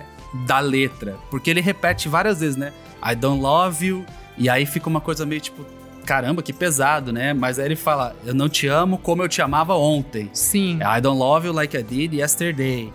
da 0.46 0.60
letra. 0.60 1.18
Porque 1.30 1.50
ele 1.50 1.62
repete 1.62 2.08
várias 2.10 2.40
vezes, 2.40 2.56
né? 2.56 2.74
I 3.06 3.16
don't 3.16 3.42
love 3.42 3.86
you. 3.86 4.06
E 4.38 4.50
aí 4.50 4.66
fica 4.66 4.90
uma 4.90 5.00
coisa 5.02 5.26
meio 5.26 5.40
tipo, 5.42 5.66
caramba, 6.06 6.42
que 6.42 6.54
pesado, 6.54 7.12
né? 7.12 7.34
Mas 7.34 7.60
aí 7.60 7.66
ele 7.66 7.76
fala, 7.76 8.16
eu 8.26 8.34
não 8.34 8.50
te 8.50 8.68
amo 8.68 8.98
como 8.98 9.24
eu 9.24 9.30
te 9.30 9.42
amava 9.42 9.76
ontem. 9.76 10.30
Sim. 10.34 10.80
I 10.82 11.02
don't 11.02 11.18
love 11.18 11.48
you 11.48 11.54
like 11.54 11.76
I 11.76 11.84
did 11.84 12.14
yesterday. 12.14 12.92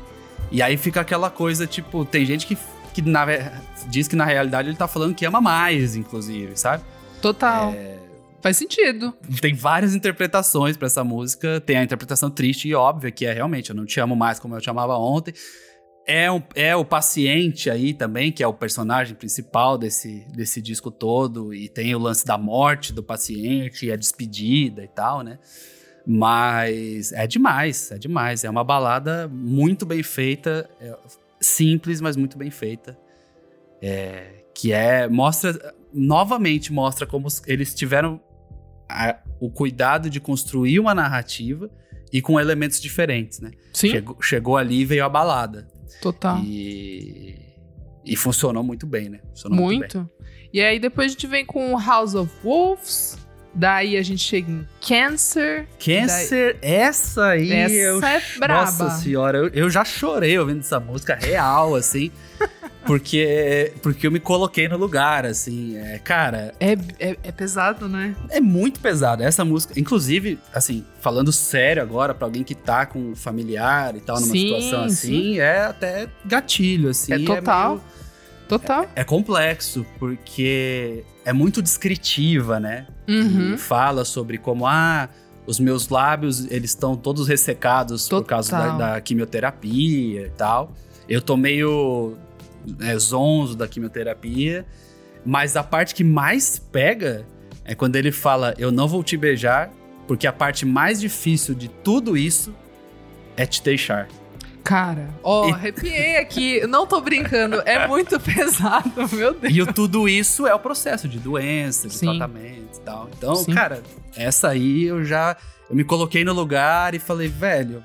E 0.51 0.63
aí 0.63 0.77
fica 0.77 1.01
aquela 1.01 1.31
coisa, 1.31 1.67
tipo, 1.67 2.05
tem 2.05 2.25
gente 2.25 2.47
que, 2.47 2.57
que 2.95 3.03
na 3.03 3.27
diz 3.89 4.09
que 4.09 4.17
na 4.17 4.25
realidade 4.25 4.69
ele 4.69 4.77
tá 4.77 4.89
falando 4.89 5.15
que 5.15 5.25
ama 5.25 5.41
mais, 5.41 5.97
inclusive, 5.97 6.57
sabe? 6.57 6.83
Total. 7.21 7.75
Faz 8.41 8.57
sentido. 8.57 9.13
Tem 9.41 9.53
várias 9.55 9.95
interpretações 9.95 10.77
pra 10.77 10.87
essa 10.87 11.03
música. 11.03 11.61
Tem 11.61 11.77
a 11.77 11.83
interpretação 11.83 12.31
triste 12.31 12.69
e 12.69 12.75
óbvia, 12.75 13.11
que 13.11 13.27
é 13.27 13.33
realmente, 13.33 13.71
eu 13.71 13.77
não 13.77 13.85
te 13.85 13.99
amo 13.99 14.15
mais 14.15 14.39
como 14.39 14.55
eu 14.55 14.61
te 14.61 14.71
amava 14.71 14.97
ontem. 14.97 15.35
É, 16.09 16.33
um- 16.33 16.43
é 16.55 16.75
o 16.75 16.85
paciente 16.87 17.69
aí 17.69 17.93
também, 17.93 18.33
que 18.33 18.43
é 18.43 18.47
o 18.47 18.55
personagem 18.55 19.15
principal 19.15 19.77
desse, 19.77 20.25
desse 20.35 20.63
disco 20.63 20.91
todo. 20.91 21.53
E 21.53 21.69
tem 21.69 21.95
o 21.95 21.99
lance 21.99 22.25
da 22.25 22.39
morte 22.39 22.93
do 22.95 23.03
paciente, 23.03 23.85
e 23.87 23.93
a 23.93 23.97
despedida 23.97 24.83
e 24.83 24.89
tal, 24.89 25.23
né? 25.23 25.39
Mas 26.07 27.13
é 27.13 27.27
demais, 27.27 27.91
é 27.91 27.99
demais. 27.99 28.43
É 28.43 28.49
uma 28.49 28.65
balada 28.65 29.29
muito 29.29 29.85
bem 29.85 30.03
feita, 30.03 30.69
é 30.81 30.97
simples, 31.39 32.01
mas 32.01 32.17
muito 32.17 32.39
bem 32.39 32.51
feita. 32.51 32.99
É, 33.83 34.43
que 34.55 34.73
é. 34.73 35.07
Mostra. 35.09 35.75
Novamente 35.93 36.73
mostra 36.73 37.07
como 37.07 37.29
eles 37.47 37.75
tiveram 37.75 38.21
a- 38.89 39.19
o 39.41 39.51
cuidado 39.51 40.09
de 40.11 40.21
construir 40.21 40.81
uma 40.81 40.95
narrativa 40.95 41.71
e 42.13 42.21
com 42.23 42.41
elementos 42.41 42.81
diferentes, 42.81 43.41
né? 43.41 43.51
Sim, 43.73 43.91
Chegou, 43.91 44.23
chegou 44.23 44.57
ali 44.57 44.81
e 44.81 44.85
veio 44.85 45.05
a 45.05 45.09
balada. 45.09 45.69
Total. 46.01 46.39
E, 46.45 47.37
e 48.05 48.17
funcionou 48.17 48.63
muito 48.63 48.87
bem, 48.87 49.09
né? 49.09 49.21
Funcionou 49.31 49.59
muito. 49.59 49.99
Muito. 49.99 50.11
E 50.53 50.61
aí 50.61 50.79
depois 50.79 51.09
a 51.09 51.11
gente 51.11 51.27
vem 51.27 51.45
com 51.45 51.79
House 51.79 52.15
of 52.15 52.33
Wolves. 52.43 53.19
Daí 53.55 53.97
a 53.97 54.03
gente 54.03 54.23
chega 54.23 54.51
em 54.51 54.67
Cancer. 54.81 55.67
Cancer, 55.79 56.59
essa 56.63 57.29
aí. 57.29 57.51
Essa 57.53 57.75
eu, 57.75 58.05
é 58.05 58.23
braba. 58.39 58.63
Nossa 58.63 58.91
senhora, 58.91 59.39
eu, 59.39 59.49
eu 59.49 59.71
já 59.71 59.85
chorei 59.85 60.39
ouvindo 60.39 60.61
essa 60.61 60.79
música 60.79 61.15
real, 61.17 61.75
assim. 61.75 62.13
Porque, 62.89 63.73
porque 63.83 64.07
eu 64.07 64.11
me 64.11 64.19
coloquei 64.19 64.67
no 64.69 64.77
lugar, 64.77 65.27
assim. 65.27 65.77
É, 65.77 65.99
cara, 65.99 66.55
É, 66.59 66.73
é, 66.99 67.17
é 67.23 67.31
pesado, 67.33 67.87
né? 67.89 68.17
É 68.31 68.41
muito 68.41 68.81
pesado. 68.81 69.23
Essa 69.23 69.45
música, 69.45 69.79
inclusive, 69.79 70.39
assim, 70.53 70.85
falando 71.01 71.31
sério 71.31 71.83
agora, 71.83 72.15
pra 72.15 72.27
alguém 72.27 72.43
que 72.43 72.55
tá 72.55 72.87
com 72.87 72.99
um 73.11 73.15
familiar 73.15 73.95
e 73.95 74.01
tal, 74.01 74.17
numa 74.21 74.33
Sim, 74.33 74.41
situação 74.49 74.85
assim, 74.85 75.39
é 75.39 75.61
até 75.67 76.09
gatilho, 76.25 76.89
assim. 76.89 77.13
É 77.13 77.19
total. 77.19 77.69
meio- 77.77 77.83
Total. 78.49 78.87
É, 78.97 79.05
complexo, 79.05 79.85
porque 79.99 81.05
é 81.23 81.35
muito 81.35 81.61
descritiva, 81.61 82.59
né? 82.59 82.87
Uhum. 83.07 83.59
Fala 83.59 84.07
sobre 84.07 84.39
como, 84.39 84.67
ah, 84.67 85.11
os 85.47 85.61
meus 85.61 85.91
lábios, 85.91 86.51
eles 86.51 86.71
estão 86.71 86.97
todos 86.97 87.29
ressecados 87.29 88.09
por 88.09 88.25
causa 88.25 88.51
da, 88.53 88.59
Total. 88.63 88.79
da 88.79 89.01
quimioterapia 89.03 90.27
e 90.27 90.31
tal. 90.31 90.73
Eu 91.07 91.21
tô 91.21 91.37
meio 91.37 92.17
é, 92.81 92.97
zonzo 92.99 93.57
da 93.57 93.67
quimioterapia, 93.69 94.67
mas 95.25 95.57
a 95.57 95.63
parte 95.63 95.95
que 95.95 96.05
mais 96.05 96.59
pega 96.59 97.27
é 97.65 97.75
quando 97.75 97.97
ele 97.97 98.11
fala, 98.13 98.55
eu 98.59 98.71
não 98.73 98.89
vou 98.89 99.03
te 99.03 99.17
beijar, 99.17 99.71
porque 100.07 100.27
a 100.27 100.33
parte 100.33 100.65
mais 100.65 101.01
difícil 101.01 101.55
de 101.55 101.69
tudo 101.69 102.17
isso 102.17 102.55
é 103.37 103.45
te 103.45 103.63
deixar. 103.63 104.09
Cara, 104.65 105.09
ó, 105.23 105.49
E- 105.49 105.53
arrepiei 105.53 106.17
aqui. 106.19 106.67
Não 106.67 106.87
tô 106.87 107.01
brincando. 107.01 107.63
É 107.65 107.87
muito 107.87 108.19
pesado, 108.21 108.91
meu 109.13 109.33
Deus. 109.33 109.55
E 109.55 109.63
o 109.63 109.73
tudo 109.73 110.07
isso 110.09 110.47
é 110.47 110.55
o 110.55 110.59
processo 110.59 111.09
de 111.09 111.19
doença, 111.19 111.89
de 111.89 111.95
Sim. 111.95 112.07
tratamento 112.19 112.77
e 112.77 112.81
tal. 112.81 113.09
Então, 113.17 113.35
Sim. 113.37 113.55
cara, 113.55 113.83
essa 114.15 114.49
aí 114.49 114.85
eu 114.85 115.05
já. 115.05 115.37
Eu 115.71 115.77
me 115.77 115.85
coloquei 115.85 116.23
no 116.25 116.33
lugar 116.35 116.95
e 116.95 116.99
falei, 116.99 117.29
velho. 117.29 117.83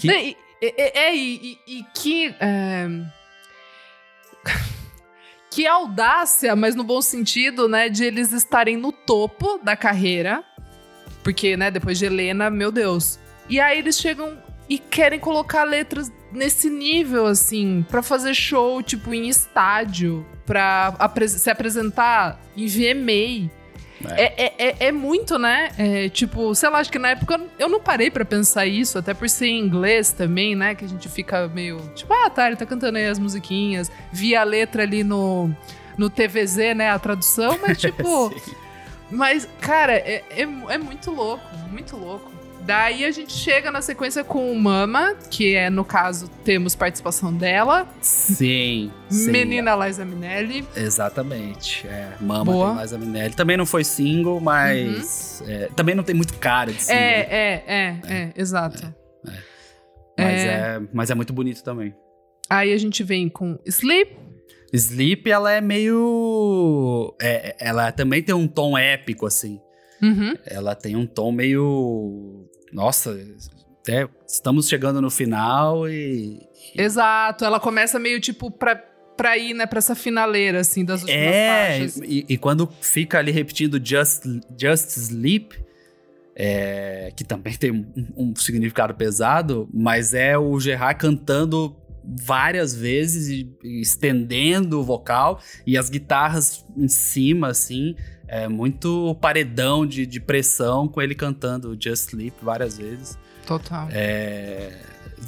que- 0.00 0.06
Né, 0.08 0.24
e- 0.28 0.36
É, 0.62 1.14
e, 1.14 1.34
e- 1.66 1.78
e 1.78 1.84
que. 1.94 2.34
é, 2.40 2.88
Que 5.50 5.66
audácia, 5.66 6.56
mas 6.56 6.74
no 6.74 6.82
bom 6.82 7.00
sentido, 7.00 7.68
né? 7.68 7.88
De 7.88 8.04
eles 8.04 8.32
estarem 8.32 8.76
no 8.76 8.90
topo 8.90 9.58
da 9.62 9.76
carreira. 9.76 10.42
Porque, 11.22 11.56
né, 11.56 11.70
depois 11.70 11.98
de 11.98 12.06
Helena, 12.06 12.50
meu 12.50 12.72
Deus. 12.72 13.18
E 13.48 13.60
aí 13.60 13.78
eles 13.78 13.98
chegam 13.98 14.36
e 14.68 14.78
querem 14.78 15.18
colocar 15.20 15.64
letras 15.64 16.10
nesse 16.32 16.68
nível, 16.68 17.26
assim, 17.26 17.84
pra 17.88 18.02
fazer 18.02 18.34
show, 18.34 18.82
tipo, 18.82 19.14
em 19.14 19.28
estádio, 19.28 20.26
pra 20.44 20.94
apre- 20.98 21.28
se 21.28 21.48
apresentar 21.48 22.40
em 22.56 22.66
VMA. 22.66 23.50
É, 24.10 24.46
é, 24.46 24.54
é, 24.58 24.76
é 24.86 24.92
muito, 24.92 25.38
né? 25.38 25.70
É, 25.78 26.08
tipo, 26.08 26.54
sei 26.54 26.68
lá, 26.68 26.78
acho 26.78 26.90
que 26.90 26.98
na 26.98 27.10
época 27.10 27.40
eu 27.58 27.68
não 27.68 27.80
parei 27.80 28.10
pra 28.10 28.24
pensar 28.24 28.66
isso, 28.66 28.98
até 28.98 29.14
por 29.14 29.28
ser 29.28 29.46
em 29.46 29.60
inglês 29.60 30.12
também, 30.12 30.54
né? 30.54 30.74
Que 30.74 30.84
a 30.84 30.88
gente 30.88 31.08
fica 31.08 31.48
meio. 31.48 31.78
Tipo, 31.94 32.12
ah, 32.12 32.28
tá, 32.28 32.46
ele 32.46 32.56
tá 32.56 32.66
cantando 32.66 32.98
aí 32.98 33.06
as 33.06 33.18
musiquinhas. 33.18 33.90
Vi 34.12 34.34
a 34.34 34.44
letra 34.44 34.82
ali 34.82 35.04
no, 35.04 35.50
no 35.96 36.10
TVZ, 36.10 36.74
né? 36.76 36.90
A 36.90 36.98
tradução, 36.98 37.58
mas 37.62 37.78
tipo. 37.80 38.34
Mas, 39.10 39.48
cara, 39.60 39.94
é, 39.94 40.24
é, 40.30 40.42
é 40.42 40.78
muito 40.78 41.10
louco, 41.10 41.44
muito 41.70 41.96
louco. 41.96 42.33
Daí 42.64 43.04
a 43.04 43.10
gente 43.10 43.32
chega 43.32 43.70
na 43.70 43.82
sequência 43.82 44.24
com 44.24 44.50
o 44.50 44.58
Mama, 44.58 45.14
que 45.30 45.54
é, 45.54 45.68
no 45.68 45.84
caso, 45.84 46.28
temos 46.42 46.74
participação 46.74 47.32
dela. 47.32 47.86
Sim. 48.00 48.90
sim. 49.10 49.30
Menina 49.30 49.76
Liza 49.76 50.02
Minelli. 50.02 50.66
Exatamente. 50.74 51.86
É, 51.86 52.12
Mama 52.20 52.44
Boa. 52.44 52.72
tem 52.72 52.82
Liza 52.82 52.98
Minelli. 52.98 53.34
Também 53.34 53.58
não 53.58 53.66
foi 53.66 53.84
single, 53.84 54.40
mas. 54.40 55.42
é, 55.46 55.68
também 55.76 55.94
não 55.94 56.02
tem 56.02 56.14
muito 56.14 56.38
cara 56.38 56.72
de 56.72 56.82
single. 56.82 56.98
É, 56.98 57.20
é, 57.20 57.64
é, 57.66 58.00
é, 58.08 58.32
exato. 58.34 58.94
Mas 60.18 60.40
é. 60.40 60.80
mas 60.92 61.10
é 61.10 61.14
muito 61.14 61.32
bonito 61.32 61.62
também. 61.62 61.94
Aí 62.48 62.72
a 62.72 62.78
gente 62.78 63.02
vem 63.02 63.28
com 63.28 63.58
Sleep. 63.66 64.16
Sleep, 64.72 65.30
ela 65.30 65.52
é 65.52 65.60
meio. 65.60 67.14
é- 67.20 67.56
ela 67.60 67.92
também 67.92 68.22
tem 68.22 68.34
um 68.34 68.48
tom 68.48 68.76
épico, 68.78 69.26
assim. 69.26 69.60
Uhum. 70.02 70.34
Ela 70.44 70.74
tem 70.74 70.96
um 70.96 71.06
tom 71.06 71.32
meio. 71.32 72.48
Nossa, 72.74 73.16
até 73.80 74.08
estamos 74.26 74.68
chegando 74.68 75.00
no 75.00 75.10
final 75.10 75.88
e. 75.88 76.40
Exato, 76.76 77.44
ela 77.44 77.60
começa 77.60 77.98
meio 78.00 78.20
tipo 78.20 78.50
pra, 78.50 78.74
pra 79.16 79.38
ir, 79.38 79.54
né, 79.54 79.64
pra 79.64 79.78
essa 79.78 79.94
finaleira, 79.94 80.60
assim, 80.60 80.84
das 80.84 81.02
últimas 81.02 81.22
É, 81.24 81.78
faixas. 81.78 81.96
e, 82.04 82.26
e 82.28 82.36
quando 82.36 82.68
fica 82.80 83.18
ali 83.18 83.30
repetindo 83.30 83.80
Just, 83.82 84.24
Just 84.60 84.96
Sleep, 84.96 85.54
é, 86.34 87.12
que 87.16 87.22
também 87.22 87.54
tem 87.54 87.70
um, 87.70 87.86
um 88.16 88.34
significado 88.36 88.92
pesado, 88.94 89.68
mas 89.72 90.12
é 90.14 90.36
o 90.36 90.58
Gerard 90.58 90.98
cantando 90.98 91.76
várias 92.04 92.74
vezes 92.74 93.28
e, 93.28 93.50
e 93.62 93.80
estendendo 93.80 94.80
o 94.80 94.82
vocal 94.82 95.40
e 95.66 95.78
as 95.78 95.88
guitarras 95.88 96.64
em 96.76 96.88
cima, 96.88 97.48
assim, 97.48 97.94
é 98.28 98.48
muito 98.48 99.14
paredão 99.20 99.86
de, 99.86 100.06
de 100.06 100.20
pressão 100.20 100.86
com 100.88 101.00
ele 101.02 101.14
cantando 101.14 101.76
Just 101.80 102.08
Sleep 102.08 102.36
várias 102.42 102.78
vezes. 102.78 103.18
Total. 103.46 103.88
É, 103.90 104.72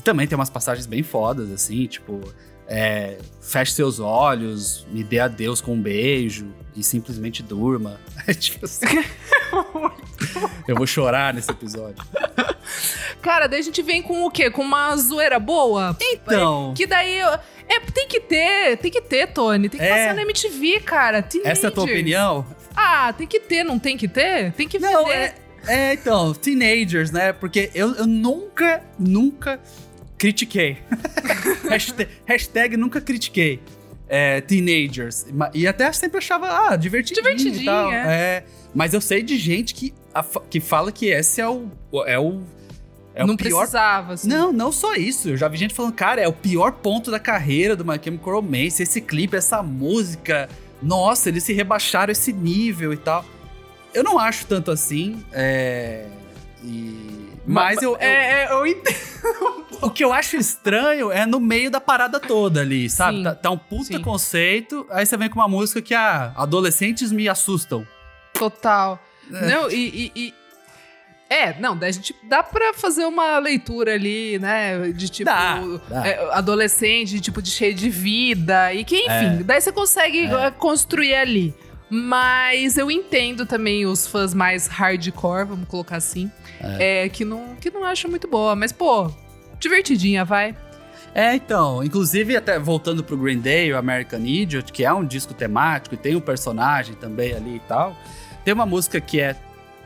Também 0.05 0.27
tem 0.27 0.37
umas 0.37 0.51
passagens 0.51 0.87
bem 0.87 1.03
fodas, 1.03 1.51
assim, 1.51 1.87
tipo. 1.87 2.21
é, 2.69 3.19
feche 3.41 3.73
seus 3.73 4.01
olhos, 4.01 4.87
me 4.91 5.05
dê 5.05 5.19
adeus 5.21 5.61
com 5.61 5.75
um 5.75 5.81
beijo 5.81 6.47
e 6.75 6.83
simplesmente 6.83 7.43
durma. 7.43 8.01
É 8.27 8.35
tipo 8.35 8.65
assim. 8.65 8.87
Eu 10.67 10.75
vou 10.75 10.87
chorar 10.87 11.33
nesse 11.33 11.51
episódio. 11.51 12.03
Cara, 13.23 13.47
daí 13.47 13.61
a 13.61 13.63
gente 13.63 13.83
vem 13.83 14.03
com 14.03 14.25
o 14.25 14.31
quê? 14.31 14.51
Com 14.51 14.63
uma 14.63 14.97
zoeira 14.97 15.39
boa? 15.39 15.97
Então, 16.01 16.75
Que 16.77 16.87
daí. 16.87 17.21
É, 17.69 17.81
tem 17.93 18.07
que 18.09 18.21
ter, 18.21 18.77
tem 18.79 18.91
que 18.91 19.01
ter, 19.01 19.29
Tony. 19.29 19.69
Tem 19.69 19.79
que 19.81 19.87
É. 19.87 19.91
passar 19.91 20.15
na 20.15 20.23
MTV, 20.23 20.81
cara. 20.81 21.19
essa 21.45 21.67
é 21.67 21.69
a 21.69 21.71
tua 21.71 21.85
Teenagers. 21.85 21.91
opinião? 21.91 22.47
Ah, 22.77 23.13
tem 23.13 23.27
que 23.27 23.41
ter, 23.41 23.65
não 23.65 23.79
tem 23.79 23.97
que 23.97 24.07
ter? 24.07 24.53
Tem 24.53 24.69
que 24.69 24.79
Não, 24.79 25.11
é, 25.11 25.35
é, 25.67 25.95
então, 25.95 26.35
teenagers, 26.35 27.11
né? 27.11 27.33
Porque 27.33 27.71
eu, 27.75 27.95
eu 27.95 28.07
nunca, 28.07 28.83
nunca 28.99 29.59
critiquei. 30.19 30.77
hashtag, 31.69 32.11
hashtag 32.27 32.77
nunca 32.77 33.01
critiquei. 33.01 33.61
é, 34.09 34.41
teenagers. 34.41 35.27
E 35.55 35.67
até 35.67 35.91
sempre 35.93 36.19
achava, 36.19 36.69
ah, 36.69 36.77
divertidinho, 36.77 37.25
Divertidinho, 37.25 37.63
e 37.63 37.65
tal. 37.65 37.93
é. 37.93 37.97
É, 38.07 38.45
mas 38.75 38.93
eu 38.95 39.01
sei 39.01 39.23
de 39.23 39.37
gente 39.39 39.75
que, 39.75 39.93
a 40.15 40.23
que 40.23 40.61
fala 40.61 40.93
que 40.93 41.07
esse 41.07 41.41
é 41.41 41.49
o. 41.49 41.69
É 42.07 42.19
o, 42.19 42.43
é 43.15 43.25
não 43.25 43.35
o 43.35 43.37
pior. 43.37 43.61
precisava, 43.61 44.13
assim. 44.13 44.29
Não, 44.29 44.53
não 44.53 44.71
só 44.71 44.95
isso. 44.95 45.31
Eu 45.31 45.37
já 45.37 45.49
vi 45.49 45.57
gente 45.57 45.75
falando, 45.75 45.95
cara, 45.95 46.21
é 46.21 46.29
o 46.29 46.33
pior 46.33 46.73
ponto 46.73 47.11
da 47.11 47.19
carreira 47.19 47.75
do 47.75 47.85
My 47.85 47.99
Chemical 48.01 48.35
Romance. 48.35 48.83
Esse 48.83 49.01
clipe, 49.01 49.35
essa 49.37 49.63
música. 49.63 50.49
Nossa, 50.83 51.29
eles 51.29 51.43
se 51.45 51.53
rebaixaram 51.53 52.13
esse 52.13 52.33
nível 52.33 52.93
e 52.93 52.97
tal. 52.97 53.25
Eu 53.95 54.05
não 54.05 54.19
acho 54.19 54.47
tanto 54.47 54.71
assim. 54.71 55.25
É. 55.33 56.07
E. 56.63 57.31
Mas 57.47 57.81
eu, 57.83 57.93
eu- 57.93 57.97
É, 58.01 58.45
é, 58.45 58.53
eu 58.53 58.67
entendo. 58.67 58.97
o 59.83 59.91
que 59.91 60.05
eu 60.05 60.13
acho 60.13 60.37
estranho 60.37 61.11
é 61.13 61.25
no 61.25 61.39
meio 61.41 61.71
da 61.71 61.81
parada 61.81 62.19
toda 62.21 62.61
ali, 62.61 62.91
sabe? 62.91 63.19
Sim. 63.19 63.25
Tá, 63.25 63.35
tá 63.35 63.51
um 63.51 63.59
puta 63.59 63.85
Sim. 63.85 64.03
conceito, 64.03 64.87
aí 64.91 65.07
você 65.07 65.17
vem 65.17 65.29
com 65.29 65.39
uma 65.39 65.49
música 65.49 65.81
que, 65.81 65.95
ah, 65.95 66.33
adolescentes 66.37 67.11
me 67.13 67.29
assustam. 67.29 67.87
Total. 68.35 68.99
É. 69.33 69.47
Não, 69.49 69.71
e, 69.71 70.13
e- 70.15 70.29
e- 70.29 70.35
É, 71.29 71.59
não, 71.59 71.77
daí 71.77 71.91
a 71.91 71.93
gente 71.93 72.15
dá 72.23 72.43
pra 72.43 72.73
fazer 72.73 73.05
uma 73.05 73.39
leitura 73.39 73.95
ali, 73.95 74.39
né? 74.39 74.93
De 74.93 75.09
tipo. 75.09 75.25
Dá, 75.29 75.61
dá. 75.89 76.07
é, 76.07 76.29
adolescente, 76.33 77.21
tipo, 77.21 77.43
de 77.43 77.51
cheio 77.51 77.75
de 77.75 77.91
vida. 77.91 78.73
E 78.73 78.85
que, 78.85 78.97
enfim, 78.97 79.43
daí 79.45 79.61
você 79.61 79.73
consegue 79.73 80.27
É. 80.27 80.47
eh, 80.47 80.51
construir 80.53 81.15
ali. 81.17 81.53
Mas 81.91 82.77
eu 82.77 82.91
entendo 82.91 83.45
também 83.47 83.87
os 83.87 84.07
fãs 84.07 84.35
mais 84.35 84.67
hardcore, 84.67 85.47
vamos 85.47 85.69
colocar 85.69 85.97
assim, 85.97 86.31
é. 86.61 87.09
que, 87.09 87.25
não, 87.25 87.55
que 87.61 87.71
não 87.71 87.85
acham 87.85 88.11
muito 88.11 88.27
boa. 88.29 88.55
Mas, 88.57 88.73
pô, 88.73 89.11
divertidinha, 89.59 90.25
vai. 90.25 90.55
É, 91.15 91.35
então, 91.35 91.83
inclusive 91.83 92.37
até 92.37 92.59
voltando 92.59 93.03
pro 93.03 93.17
Green 93.17 93.39
Day, 93.39 93.73
o 93.73 93.79
American 93.79 94.21
Idiot, 94.21 94.73
que 94.73 94.85
é 94.85 94.93
um 94.93 95.05
disco 95.05 95.33
temático 95.33 95.95
e 95.95 95.99
tem 95.99 96.15
um 96.15 96.21
personagem 96.21 96.95
também 96.95 97.33
ali 97.35 97.57
e 97.57 97.61
tal. 97.61 97.97
Tem 98.45 98.53
uma 98.53 98.67
música 98.67 99.01
que 99.01 99.21
é 99.21 99.35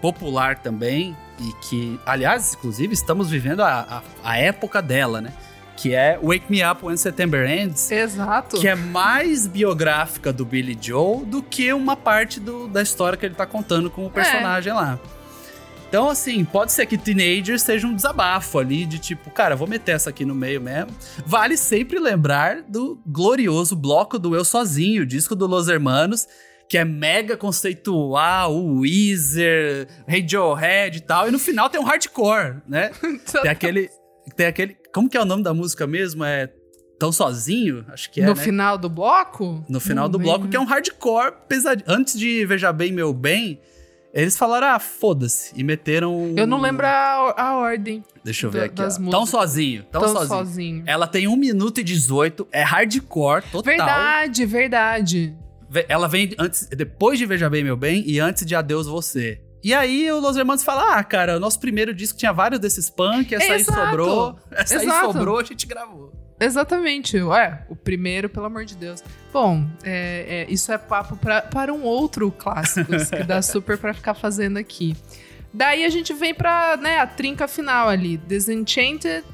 popular 0.01 0.59
também 0.59 1.17
e 1.41 1.53
que, 1.63 1.99
aliás, 2.07 2.55
inclusive 2.55 2.93
estamos 2.95 3.31
vivendo 3.31 3.61
a, 3.63 4.03
a, 4.25 4.31
a 4.33 4.37
época 4.39 4.81
dela, 4.83 5.21
né? 5.21 5.33
Que 5.77 5.95
é 5.95 6.19
Wake 6.23 6.45
Me 6.51 6.63
Up 6.63 6.85
When 6.85 6.97
September 6.97 7.49
Ends. 7.51 7.91
Exato. 7.91 8.59
Que 8.59 8.69
é 8.69 8.75
mais 8.75 9.47
biográfica 9.47 10.31
do 10.33 10.45
Billy 10.45 10.77
Joe 10.81 11.25
do 11.25 11.43
que 11.43 11.73
uma 11.73 11.97
parte 11.97 12.39
do- 12.39 12.69
da 12.69 12.83
história 12.83 13.17
que 13.17 13.25
ele 13.25 13.35
tá 13.35 13.47
contando 13.47 13.91
com 13.91 14.05
o 14.05 14.11
personagem 14.11 14.73
lá. 14.75 14.99
Então, 15.89 16.09
assim, 16.09 16.45
pode 16.45 16.71
ser 16.73 16.87
que 16.87 16.97
Teenager 16.97 17.59
seja 17.59 17.85
um 17.87 17.95
desabafo 17.97 18.59
ali 18.61 18.85
de 18.87 18.99
tipo, 18.99 19.29
cara, 19.31 19.57
vou 19.57 19.67
meter 19.67 19.93
essa 19.97 20.11
aqui 20.11 20.25
no 20.25 20.35
meio 20.37 20.61
mesmo. 20.61 20.91
Vale 21.27 21.57
sempre 21.57 21.99
lembrar 21.99 22.63
do 22.63 23.01
glorioso 23.07 23.75
bloco 23.75 24.17
do 24.19 24.37
Eu 24.37 24.45
Sozinho, 24.45 25.05
disco 25.05 25.35
do 25.35 25.47
Los 25.49 25.67
Hermanos, 25.67 26.29
que 26.71 26.79
é 26.79 26.85
mega 26.85 27.37
conceitual, 27.37 28.55
o 28.55 28.83
Weezer, 28.83 29.89
Radiohead 30.09 30.99
e 30.99 31.01
tal. 31.01 31.27
E 31.27 31.33
no 31.33 31.39
final 31.41 31.69
tem 31.69 31.81
um 31.81 31.85
hardcore, 31.85 32.59
né? 32.65 32.93
Tem 33.43 33.51
aquele. 33.51 33.91
Tem 34.37 34.47
aquele. 34.47 34.77
Como 34.95 35.09
que 35.11 35.17
é 35.17 35.21
o 35.21 35.25
nome 35.25 35.43
da 35.43 35.53
música 35.53 35.85
mesmo? 35.85 36.23
É 36.23 36.49
Tão 36.97 37.11
Sozinho? 37.11 37.85
Acho 37.89 38.09
que 38.13 38.21
é. 38.21 38.25
no 38.25 38.37
né? 38.37 38.41
final 38.41 38.79
do 38.79 38.89
bloco? 38.89 39.65
No 39.69 39.81
final 39.81 40.05
Não 40.05 40.13
do 40.13 40.19
bloco, 40.21 40.45
lembro. 40.45 40.51
que 40.51 40.57
é 40.57 40.61
um 40.61 40.65
hardcore 40.65 41.33
pesadinho. 41.49 41.91
Antes 41.91 42.17
de 42.17 42.47
Veja 42.47 42.73
Bem 42.73 42.93
Meu 42.93 43.13
Bem, 43.13 43.61
eles 44.15 44.39
falaram, 44.39 44.69
ah, 44.69 44.79
foda-se. 44.79 45.53
E 45.57 45.65
meteram. 45.65 46.35
Eu 46.37 46.47
não 46.47 46.61
lembro 46.61 46.87
a, 46.87 47.35
a 47.37 47.57
ordem. 47.57 48.05
Deixa 48.23 48.47
eu 48.47 48.51
ver 48.53 48.65
aqui. 48.67 48.81
Tão 49.11 49.27
sozinho. 49.27 49.83
Tão, 49.91 50.03
Tão 50.03 50.13
sozinho. 50.13 50.29
sozinho. 50.29 50.83
Ela 50.87 51.09
tem 51.09 51.27
1 51.27 51.35
minuto 51.35 51.81
e 51.81 51.83
18, 51.83 52.47
é 52.53 52.63
hardcore 52.63 53.43
total. 53.51 53.63
Verdade, 53.63 54.47
verdade. 54.47 55.37
Ela 55.89 56.09
vem 56.09 56.35
antes, 56.39 56.67
depois 56.67 57.19
de 57.19 57.27
Veja 57.27 57.49
Bem 57.49 57.63
Meu 57.63 57.77
Bem 57.77 58.03
e 58.07 58.19
antes 58.19 58.45
de 58.45 58.55
Adeus 58.55 58.87
Você. 58.87 59.41
E 59.63 59.75
aí 59.75 60.11
o 60.11 60.19
Los 60.21 60.37
Hermanos 60.37 60.65
fala: 60.65 60.97
Ah, 60.99 61.05
cara, 61.05 61.37
o 61.37 61.41
nosso 61.41 61.61
primeiro 61.61 61.95
disco 61.95 62.19
tinha 62.19 62.33
vários 62.33 62.61
desses 62.61 62.89
punk, 62.89 63.35
essa 63.35 63.55
Exato. 63.55 63.79
aí 63.79 63.87
sobrou. 63.87 64.39
Essa 64.51 64.79
aí 64.79 64.85
Exato. 64.85 65.13
sobrou, 65.13 65.39
a 65.39 65.45
gente 65.45 65.67
gravou. 65.67 66.13
Exatamente. 66.41 67.21
Ué, 67.21 67.67
o 67.69 67.77
primeiro, 67.77 68.29
pelo 68.29 68.47
amor 68.47 68.65
de 68.65 68.75
Deus. 68.75 69.05
Bom, 69.31 69.67
é, 69.85 70.47
é, 70.49 70.53
isso 70.53 70.73
é 70.73 70.79
papo 70.79 71.15
pra, 71.17 71.43
para 71.43 71.73
um 71.73 71.83
outro 71.83 72.33
clássicos, 72.33 73.11
que 73.11 73.23
dá 73.23 73.43
super 73.43 73.77
pra 73.77 73.93
ficar 73.93 74.15
fazendo 74.15 74.57
aqui. 74.57 74.97
Daí 75.53 75.85
a 75.85 75.91
gente 75.91 76.15
vem 76.15 76.33
pra 76.35 76.79
né, 76.79 76.99
a 76.99 77.07
trinca 77.07 77.47
final 77.47 77.89
ali. 77.89 78.17
Disenchanted, 78.17 79.25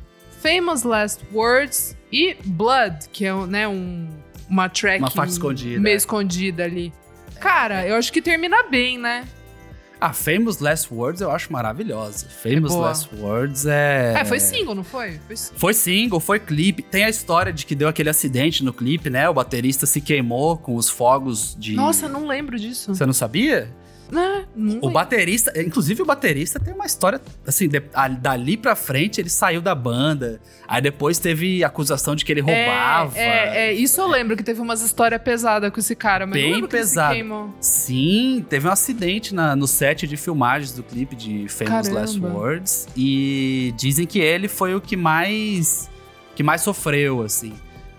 Famous 0.43 0.83
Last 0.83 1.25
Words 1.33 1.97
e 2.11 2.37
Blood, 2.45 3.09
que 3.13 3.25
é 3.25 3.35
né, 3.47 3.69
um, 3.69 4.09
uma 4.49 4.69
track 4.69 4.99
Uma 5.01 5.11
faixa 5.11 5.33
escondida, 5.33 5.81
meio 5.81 5.95
é. 5.95 5.97
escondida 5.97 6.65
ali. 6.65 6.93
Cara, 7.41 7.87
eu 7.87 7.97
acho 7.97 8.13
que 8.13 8.23
termina 8.23 8.63
bem, 8.65 8.99
né? 8.99 9.27
A 10.01 10.13
Famous 10.13 10.59
Last 10.59 10.93
Words 10.93 11.23
eu 11.23 11.31
acho 11.31 11.51
maravilhosa. 11.51 12.27
Famous 12.29 12.73
boa. 12.73 12.89
Last 12.89 13.09
Words 13.15 13.65
é. 13.65 14.15
É, 14.19 14.25
foi 14.25 14.39
single, 14.39 14.75
não 14.75 14.85
foi? 14.85 15.19
Foi 15.27 15.37
single. 15.37 15.59
Foi 15.59 15.75
single, 15.75 16.21
foi 16.21 16.39
clipe. 16.39 16.83
Tem 16.83 17.05
a 17.05 17.09
história 17.09 17.53
de 17.53 17.65
que 17.65 17.75
deu 17.75 17.89
aquele 17.89 18.11
acidente 18.11 18.63
no 18.63 18.75
clipe, 18.75 19.09
né? 19.09 19.29
O 19.29 19.33
baterista 19.33 19.87
se 19.87 20.01
queimou 20.01 20.59
com 20.59 20.77
os 20.77 20.91
fogos 20.91 21.57
de. 21.59 21.75
Nossa, 21.75 22.09
não 22.09 22.27
lembro 22.27 22.59
disso. 22.59 22.95
Você 22.95 23.07
não 23.07 23.15
sabia? 23.15 23.71
Né? 24.11 24.47
O 24.83 24.91
baterista, 24.91 25.53
inclusive 25.61 26.01
o 26.01 26.05
baterista 26.05 26.61
tem 26.61 26.73
uma 26.73 26.87
história 26.87 27.21
assim, 27.47 27.69
de- 27.69 27.83
a- 27.93 28.07
dali 28.09 28.57
pra 28.57 28.77
frente 28.77 29.21
ele 29.21 29.29
saiu 29.29 29.61
da 29.61 29.75
banda. 29.75 30.41
Aí 30.69 30.81
depois 30.81 31.19
teve 31.19 31.65
acusação 31.65 32.15
de 32.15 32.25
que 32.25 32.31
ele 32.33 32.41
roubava. 32.41 33.19
É, 33.19 33.23
é, 33.23 33.67
é, 33.69 33.73
isso 33.73 34.01
eu 34.01 34.07
lembro 34.07 34.37
que 34.37 34.45
teve 34.45 34.61
umas 34.61 34.81
histórias 34.81 35.21
pesadas 35.21 35.71
com 35.73 35.81
esse 35.81 35.97
cara, 35.97 36.25
mas 36.27 36.35
Bem 36.41 36.67
pesado. 36.69 37.15
Sim, 37.61 38.45
teve 38.49 38.69
um 38.69 38.71
acidente 38.71 39.35
na- 39.35 39.57
no 39.57 39.67
set 39.67 40.07
de 40.07 40.17
filmagens 40.17 40.73
do 40.73 40.83
clipe 40.85 41.17
de 41.17 41.49
Famous 41.49 41.89
Caramba. 41.89 42.01
Last 42.01 42.21
Words 42.21 42.89
e 42.97 43.75
dizem 43.77 44.07
que 44.07 44.21
ele 44.21 44.47
foi 44.47 44.75
o 44.75 44.81
que 44.81 44.97
mais 44.97 45.91
que 46.37 46.43
mais 46.43 46.61
sofreu, 46.61 47.23
assim. 47.23 47.55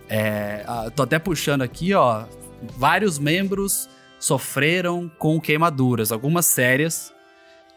É, 0.07 0.63
tô 0.95 1.03
até 1.03 1.19
puxando 1.19 1.63
aqui, 1.63 1.93
ó, 1.93 2.23
vários 2.77 3.19
membros 3.19 3.89
sofreram 4.27 5.09
com 5.17 5.39
queimaduras, 5.39 6.11
algumas 6.11 6.45
sérias. 6.45 7.13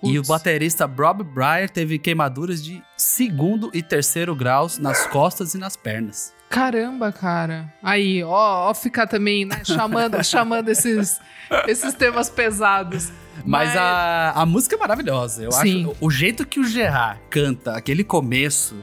E 0.02 0.18
o 0.18 0.22
baterista 0.22 0.86
Bob 0.86 1.22
Breyer 1.22 1.68
teve 1.68 1.98
queimaduras 1.98 2.64
de 2.64 2.82
segundo 2.96 3.70
e 3.74 3.82
terceiro 3.82 4.34
graus 4.34 4.78
nas 4.78 5.06
costas 5.06 5.54
e 5.54 5.58
nas 5.58 5.76
pernas. 5.76 6.34
Caramba, 6.48 7.12
cara. 7.12 7.72
Aí, 7.82 8.24
ó, 8.24 8.70
ó 8.70 8.74
ficar 8.74 9.06
também, 9.06 9.44
né, 9.44 9.62
chamando, 9.62 10.20
chamando 10.24 10.68
esses, 10.70 11.20
esses 11.68 11.94
temas 11.94 12.30
pesados. 12.30 13.12
Mas, 13.44 13.76
A, 13.76 14.32
a 14.34 14.46
música 14.46 14.74
é 14.74 14.78
maravilhosa. 14.78 15.44
Eu 15.44 15.52
Sim. 15.52 15.84
acho 15.84 15.96
o 16.00 16.10
jeito 16.10 16.46
que 16.46 16.58
o 16.58 16.64
Gerard 16.64 17.20
canta 17.30 17.76
aquele 17.76 18.02
começo 18.02 18.74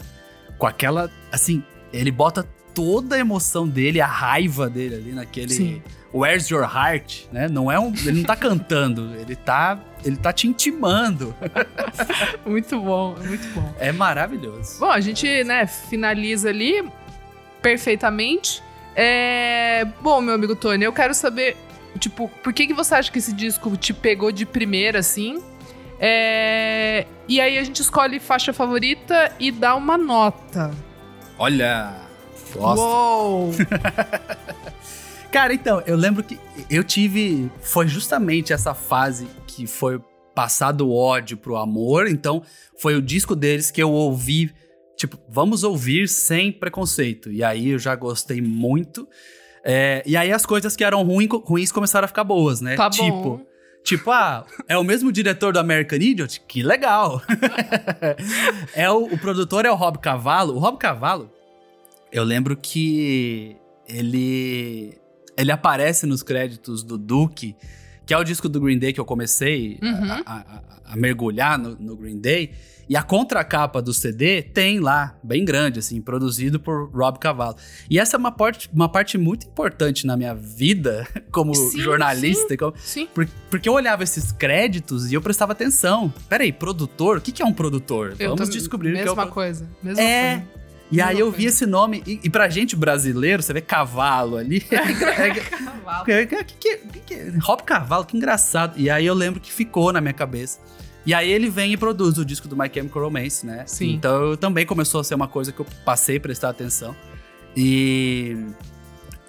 com 0.58 0.68
aquela. 0.68 1.12
Assim, 1.32 1.64
ele 1.92 2.12
bota 2.12 2.48
toda 2.78 3.16
a 3.16 3.20
emoção 3.20 3.68
dele, 3.68 4.00
a 4.00 4.06
raiva 4.06 4.70
dele 4.70 4.94
ali 4.94 5.12
naquele. 5.12 5.50
Sim. 5.50 5.82
Where's 6.14 6.48
Your 6.48 6.62
Heart, 6.62 7.26
né? 7.32 7.48
Não 7.48 7.72
é 7.72 7.80
um, 7.80 7.92
ele 7.92 8.20
não 8.20 8.24
tá 8.24 8.36
cantando, 8.36 9.16
ele 9.16 9.36
tá, 9.36 9.80
ele 10.06 10.16
tá 10.16 10.32
te 10.32 10.48
intimando. 10.48 11.36
Muito 12.46 12.80
bom, 12.80 13.16
muito 13.20 13.48
bom. 13.50 13.76
É 13.80 13.92
maravilhoso. 13.92 14.80
Bom, 14.80 14.92
a 14.92 15.00
gente, 15.00 15.44
né, 15.44 15.66
finaliza 15.66 16.50
ali 16.50 16.88
perfeitamente. 17.62 18.62
É... 18.96 19.86
Bom, 20.02 20.22
meu 20.22 20.36
amigo 20.36 20.56
Tony, 20.56 20.86
eu 20.86 20.94
quero 20.94 21.14
saber, 21.16 21.58
tipo, 22.00 22.30
por 22.44 22.54
que, 22.54 22.68
que 22.68 22.74
você 22.74 22.94
acha 22.94 23.12
que 23.12 23.18
esse 23.18 23.34
disco 23.34 23.76
te 23.76 23.92
pegou 23.92 24.32
de 24.32 24.46
primeira, 24.46 25.00
assim? 25.00 25.44
É... 26.00 27.08
E 27.28 27.42
aí 27.42 27.58
a 27.58 27.64
gente 27.64 27.82
escolhe 27.82 28.20
faixa 28.20 28.54
favorita 28.54 29.34
e 29.40 29.52
dá 29.52 29.76
uma 29.76 29.98
nota. 29.98 30.72
Olha, 31.38 32.07
gosto. 32.58 32.82
Uou! 32.82 33.52
Cara, 35.32 35.54
então, 35.54 35.84
eu 35.86 35.96
lembro 35.96 36.24
que 36.24 36.40
eu 36.70 36.84
tive. 36.84 37.50
Foi 37.62 37.88
justamente 37.88 38.54
essa 38.54 38.74
fase 38.74 39.28
que 39.46 39.68
foi 39.68 40.02
passado 40.34 40.88
o 40.88 40.96
ódio 40.96 41.38
pro 41.38 41.58
amor. 41.58 42.08
Então, 42.08 42.44
foi 42.78 42.96
o 42.96 43.02
disco 43.02 43.36
deles 43.36 43.72
que 43.72 43.82
eu 43.82 43.92
ouvi. 43.92 44.54
Tipo, 44.96 45.20
vamos 45.30 45.64
ouvir 45.64 46.08
sem 46.08 46.52
preconceito. 46.52 47.32
E 47.32 47.44
aí 47.44 47.70
eu 47.70 47.80
já 47.80 47.96
gostei 47.96 48.42
muito. 48.42 49.08
É, 49.64 50.02
e 50.06 50.16
aí 50.16 50.32
as 50.32 50.46
coisas 50.46 50.76
que 50.76 50.84
eram 50.84 51.04
ruim, 51.04 51.28
ruins 51.44 51.72
começaram 51.72 52.06
a 52.06 52.08
ficar 52.08 52.24
boas, 52.24 52.62
né? 52.62 52.76
Tá 52.76 52.90
tipo, 52.90 53.12
bom. 53.12 53.42
Tipo, 53.84 54.12
ah, 54.12 54.46
é 54.68 54.78
o 54.78 54.84
mesmo 54.84 55.12
diretor 55.12 55.54
do 55.54 55.60
American 55.60 56.00
Idiot? 56.00 56.42
Que 56.48 56.62
legal! 56.62 57.22
é 58.76 58.90
o, 58.90 59.06
o 59.06 59.18
produtor 59.18 59.66
é 59.66 59.72
o 59.72 59.76
Rob 59.76 59.98
Cavallo. 60.00 60.56
O 60.56 60.60
Rob 60.60 60.78
Cavallo, 60.78 61.32
eu 62.12 62.24
lembro 62.24 62.56
que 62.56 63.56
ele 63.88 64.98
ele 65.38 65.52
aparece 65.52 66.06
nos 66.08 66.24
créditos 66.24 66.82
do 66.84 66.98
Duke, 66.98 67.56
que 68.06 68.14
é 68.14 68.18
o 68.18 68.24
disco 68.24 68.50
do 68.50 68.60
Green 68.60 68.80
Day 68.80 68.92
que 68.92 69.00
eu 69.00 69.06
comecei 69.06 69.78
Uhum. 69.84 70.12
a, 70.12 70.22
a- 70.26 70.62
a- 70.94 70.96
mergulhar 70.96 71.60
no, 71.60 71.76
no 71.76 71.96
Green 71.96 72.18
Day. 72.20 72.52
E 72.90 72.96
a 72.96 73.04
contracapa 73.04 73.82
do 73.82 73.94
CD 73.94 74.42
tem 74.42 74.80
lá, 74.80 75.16
bem 75.22 75.44
grande, 75.46 75.78
assim, 75.80 76.02
produzido 76.02 76.58
por 76.60 76.90
Rob 76.90 77.20
Cavallo. 77.20 77.58
E 77.90 78.00
essa 78.00 78.16
é 78.16 78.18
uma 78.18 78.32
parte, 78.32 78.70
uma 78.74 78.88
parte 78.90 79.18
muito 79.18 79.46
importante 79.46 80.08
na 80.08 80.16
minha 80.18 80.34
vida 80.34 81.06
como 81.32 81.54
Sim, 81.54 81.82
jornalista. 81.82 82.58
como- 82.58 82.74
Sim. 82.78 83.08
por- 83.14 83.28
porque 83.52 83.68
eu 83.70 83.74
olhava 83.74 84.04
esses 84.04 84.32
créditos 84.32 85.12
e 85.12 85.16
eu 85.16 85.22
prestava 85.22 85.52
atenção. 85.52 86.12
Peraí, 86.30 86.52
produtor? 86.54 87.18
O 87.18 87.22
que, 87.22 87.32
que 87.34 87.44
é 87.44 87.46
um 87.46 87.54
produtor? 87.54 88.16
Eu 88.18 88.30
Vamos 88.36 88.50
descobrir 88.50 88.92
o 88.92 88.94
que 88.94 89.00
é 89.02 89.04
o 89.04 89.16
Mesma 89.16 89.28
coisa. 89.28 89.70
Mesma 89.84 90.02
É. 90.02 90.36
coisa. 90.38 90.58
E 90.90 91.02
aí 91.02 91.20
eu 91.20 91.30
vi 91.32 91.46
esse 91.46 91.66
nome, 91.66 92.02
e, 92.08 92.20
e 92.24 92.30
pra 92.30 92.48
gente 92.50 92.76
brasileiro, 92.76 93.44
você 93.44 93.54
vê 93.54 93.62
cavalo 93.62 94.38
ali. 94.38 94.62
Cavalo. 95.50 96.06
que, 96.06 96.26
que, 96.26 96.44
que, 96.44 96.78
que, 96.78 97.00
que, 97.00 97.38
Rob 97.40 97.64
Cavalo, 97.64 98.06
que 98.06 98.16
engraçado. 98.16 98.74
E 98.78 98.90
aí 98.90 99.06
eu 99.06 99.14
lembro 99.14 99.40
que 99.40 99.52
ficou 99.52 99.92
na 99.92 100.00
minha 100.00 100.14
cabeça. 100.14 100.60
E 101.06 101.14
aí 101.14 101.32
ele 101.32 101.50
vem 101.50 101.72
e 101.72 101.78
produz 101.78 102.18
o 102.18 102.26
disco 102.26 102.50
do 102.50 102.58
My 102.58 102.70
Chemical 102.74 103.04
Romance, 103.04 103.46
né? 103.46 103.64
Sim. 103.66 103.94
Então 103.94 104.36
também 104.36 104.66
começou 104.66 105.00
a 105.00 105.04
ser 105.04 105.16
uma 105.16 105.28
coisa 105.28 105.54
que 105.54 105.60
eu 105.62 105.66
passei 105.86 106.18
a 106.18 106.20
prestar 106.20 106.50
atenção. 106.50 106.96
E. 107.56 108.38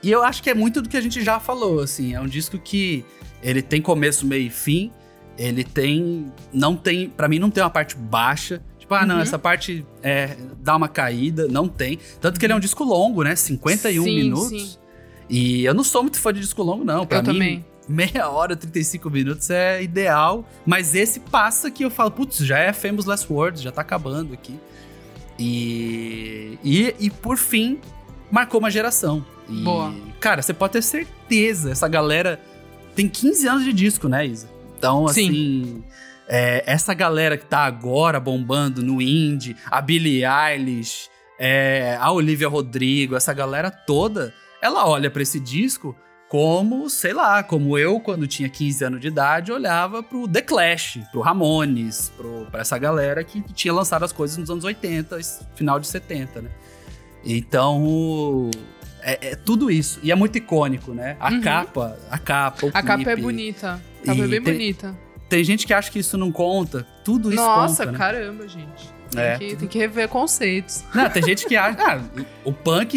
E 0.02 0.10
eu 0.10 0.22
acho 0.22 0.42
que 0.42 0.50
é 0.50 0.54
muito 0.54 0.82
do 0.82 0.88
que 0.88 0.96
a 0.96 1.00
gente 1.00 1.22
já 1.22 1.38
falou, 1.38 1.80
assim. 1.80 2.14
É 2.14 2.20
um 2.20 2.26
disco 2.26 2.58
que 2.58 3.04
ele 3.42 3.62
tem 3.62 3.80
começo, 3.80 4.26
meio 4.26 4.46
e 4.46 4.50
fim. 4.50 4.92
Ele 5.36 5.62
tem. 5.62 6.32
Não 6.52 6.76
tem. 6.76 7.08
Pra 7.10 7.28
mim, 7.28 7.38
não 7.38 7.50
tem 7.50 7.62
uma 7.62 7.70
parte 7.70 7.96
baixa. 7.96 8.60
Tipo, 8.88 8.94
ah, 8.94 9.04
não, 9.04 9.16
Uhum. 9.16 9.20
essa 9.20 9.38
parte 9.38 9.84
é, 10.02 10.34
dá 10.62 10.74
uma 10.74 10.88
caída. 10.88 11.46
Não 11.46 11.68
tem. 11.68 11.98
Tanto 12.22 12.40
que 12.40 12.46
ele 12.46 12.54
é 12.54 12.56
um 12.56 12.60
disco 12.60 12.82
longo, 12.84 13.22
né? 13.22 13.36
51 13.36 14.02
Sim, 14.04 14.14
minutos. 14.16 14.48
sim. 14.48 14.76
E 15.28 15.62
eu 15.66 15.74
não 15.74 15.84
sou 15.84 16.00
muito 16.02 16.18
fã 16.18 16.32
de 16.32 16.40
disco 16.40 16.62
longo, 16.62 16.84
não. 16.86 17.04
Pra 17.06 17.18
Eu 17.18 17.22
mim, 17.22 17.26
também. 17.32 17.64
meia 17.86 18.30
hora, 18.30 18.56
35 18.56 19.10
minutos 19.10 19.50
é 19.50 19.82
ideal. 19.82 20.48
Mas 20.64 20.94
esse 20.94 21.20
passa 21.20 21.70
que 21.70 21.84
eu 21.84 21.90
falo, 21.90 22.10
putz, 22.10 22.38
já 22.38 22.58
é 22.58 22.72
Famous 22.72 23.04
Last 23.04 23.30
Words, 23.30 23.60
já 23.60 23.70
tá 23.70 23.82
acabando 23.82 24.32
aqui. 24.32 24.58
E, 25.38 26.58
e, 26.64 26.94
e 26.98 27.10
por 27.10 27.36
fim, 27.36 27.78
marcou 28.30 28.58
uma 28.58 28.70
geração. 28.70 29.24
E, 29.48 29.62
Boa. 29.62 29.94
Cara, 30.20 30.42
você 30.42 30.52
pode 30.52 30.72
ter 30.72 30.82
certeza, 30.82 31.70
essa 31.70 31.86
galera 31.88 32.40
tem 32.94 33.08
15 33.08 33.46
anos 33.46 33.64
de 33.64 33.72
disco, 33.72 34.08
né, 34.08 34.26
Isa? 34.26 34.48
Então, 34.78 35.06
Sim. 35.08 35.28
assim, 35.28 35.84
é, 36.28 36.62
essa 36.66 36.92
galera 36.94 37.36
que 37.38 37.46
tá 37.46 37.60
agora 37.60 38.20
bombando 38.20 38.82
no 38.82 39.00
indie, 39.00 39.56
a 39.70 39.80
Billie 39.80 40.22
Eilish, 40.24 41.08
é, 41.38 41.96
a 42.00 42.10
Olivia 42.12 42.48
Rodrigo, 42.48 43.16
essa 43.16 43.32
galera 43.32 43.70
toda, 43.70 44.34
ela 44.60 44.86
olha 44.88 45.10
pra 45.10 45.22
esse 45.22 45.40
disco 45.40 45.96
como, 46.28 46.90
sei 46.90 47.14
lá, 47.14 47.42
como 47.42 47.78
eu, 47.78 47.98
quando 48.00 48.26
tinha 48.26 48.50
15 48.50 48.84
anos 48.84 49.00
de 49.00 49.08
idade, 49.08 49.50
olhava 49.50 50.02
pro 50.02 50.28
The 50.28 50.42
Clash, 50.42 50.98
pro 51.10 51.22
Ramones, 51.22 52.12
pro, 52.16 52.46
pra 52.50 52.60
essa 52.60 52.76
galera 52.76 53.24
que 53.24 53.40
tinha 53.54 53.72
lançado 53.72 54.04
as 54.04 54.12
coisas 54.12 54.36
nos 54.36 54.50
anos 54.50 54.62
80, 54.64 55.18
esse 55.18 55.40
final 55.54 55.80
de 55.80 55.86
70, 55.86 56.42
né? 56.42 56.50
Então, 57.24 58.50
é, 59.02 59.30
é 59.30 59.36
tudo 59.36 59.70
isso. 59.70 60.00
E 60.02 60.10
é 60.12 60.14
muito 60.14 60.36
icônico, 60.36 60.92
né? 60.92 61.16
A 61.20 61.30
Uhum. 61.32 61.40
capa, 61.40 61.98
a 62.10 62.18
capa, 62.18 62.66
o 62.66 62.68
A 62.74 62.82
capa 62.82 62.92
é 63.02 63.04
clipe. 63.04 63.22
bonita. 63.22 63.80
A 64.02 64.06
capa 64.06 64.22
é 64.24 64.26
bem 64.28 64.42
tem- 64.42 64.52
bonita. 64.54 64.94
Tem 65.28 65.44
gente 65.44 65.66
que 65.66 65.74
acha 65.74 65.90
que 65.90 65.98
isso 65.98 66.16
não 66.16 66.32
conta. 66.32 66.86
Tudo 67.04 67.28
isso 67.32 67.36
Nossa, 67.42 67.84
conta, 67.86 67.92
né? 67.92 67.98
caramba, 67.98 68.48
gente. 68.48 68.98
Tem, 69.10 69.22
É. 69.22 69.38
que, 69.38 69.56
tem 69.56 69.68
que 69.68 69.78
rever 69.78 70.08
conceitos. 70.08 70.84
Não, 70.94 71.08
tem 71.10 71.22
gente 71.22 71.46
que 71.46 71.54
acha. 71.56 71.78
Ah, 71.80 72.00
o 72.44 72.52
punk 72.52 72.96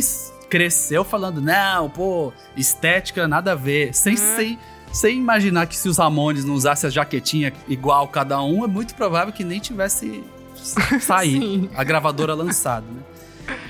cresceu 0.49 1.03
falando, 1.03 1.41
não, 1.41 1.89
pô, 1.89 2.31
estética 2.55 3.27
nada 3.27 3.53
a 3.53 3.55
ver. 3.55 3.93
Sem, 3.93 4.13
É. 4.13 4.17
sem, 4.17 4.59
sem 4.93 5.17
imaginar 5.17 5.65
que 5.67 5.75
se 5.75 5.87
os 5.89 5.97
Ramones 5.97 6.43
não 6.45 6.53
usassem 6.53 6.87
a 6.87 6.91
jaquetinha 6.91 7.53
igual 7.67 8.07
cada 8.07 8.41
um, 8.41 8.63
é 8.63 8.67
muito 8.67 8.93
provável 8.95 9.33
que 9.33 9.43
nem 9.43 9.59
tivesse 9.59 10.23
saído 11.01 11.69
a 11.75 11.83
gravadora 11.83 12.33
lançada, 12.33 12.85
né? 12.89 13.01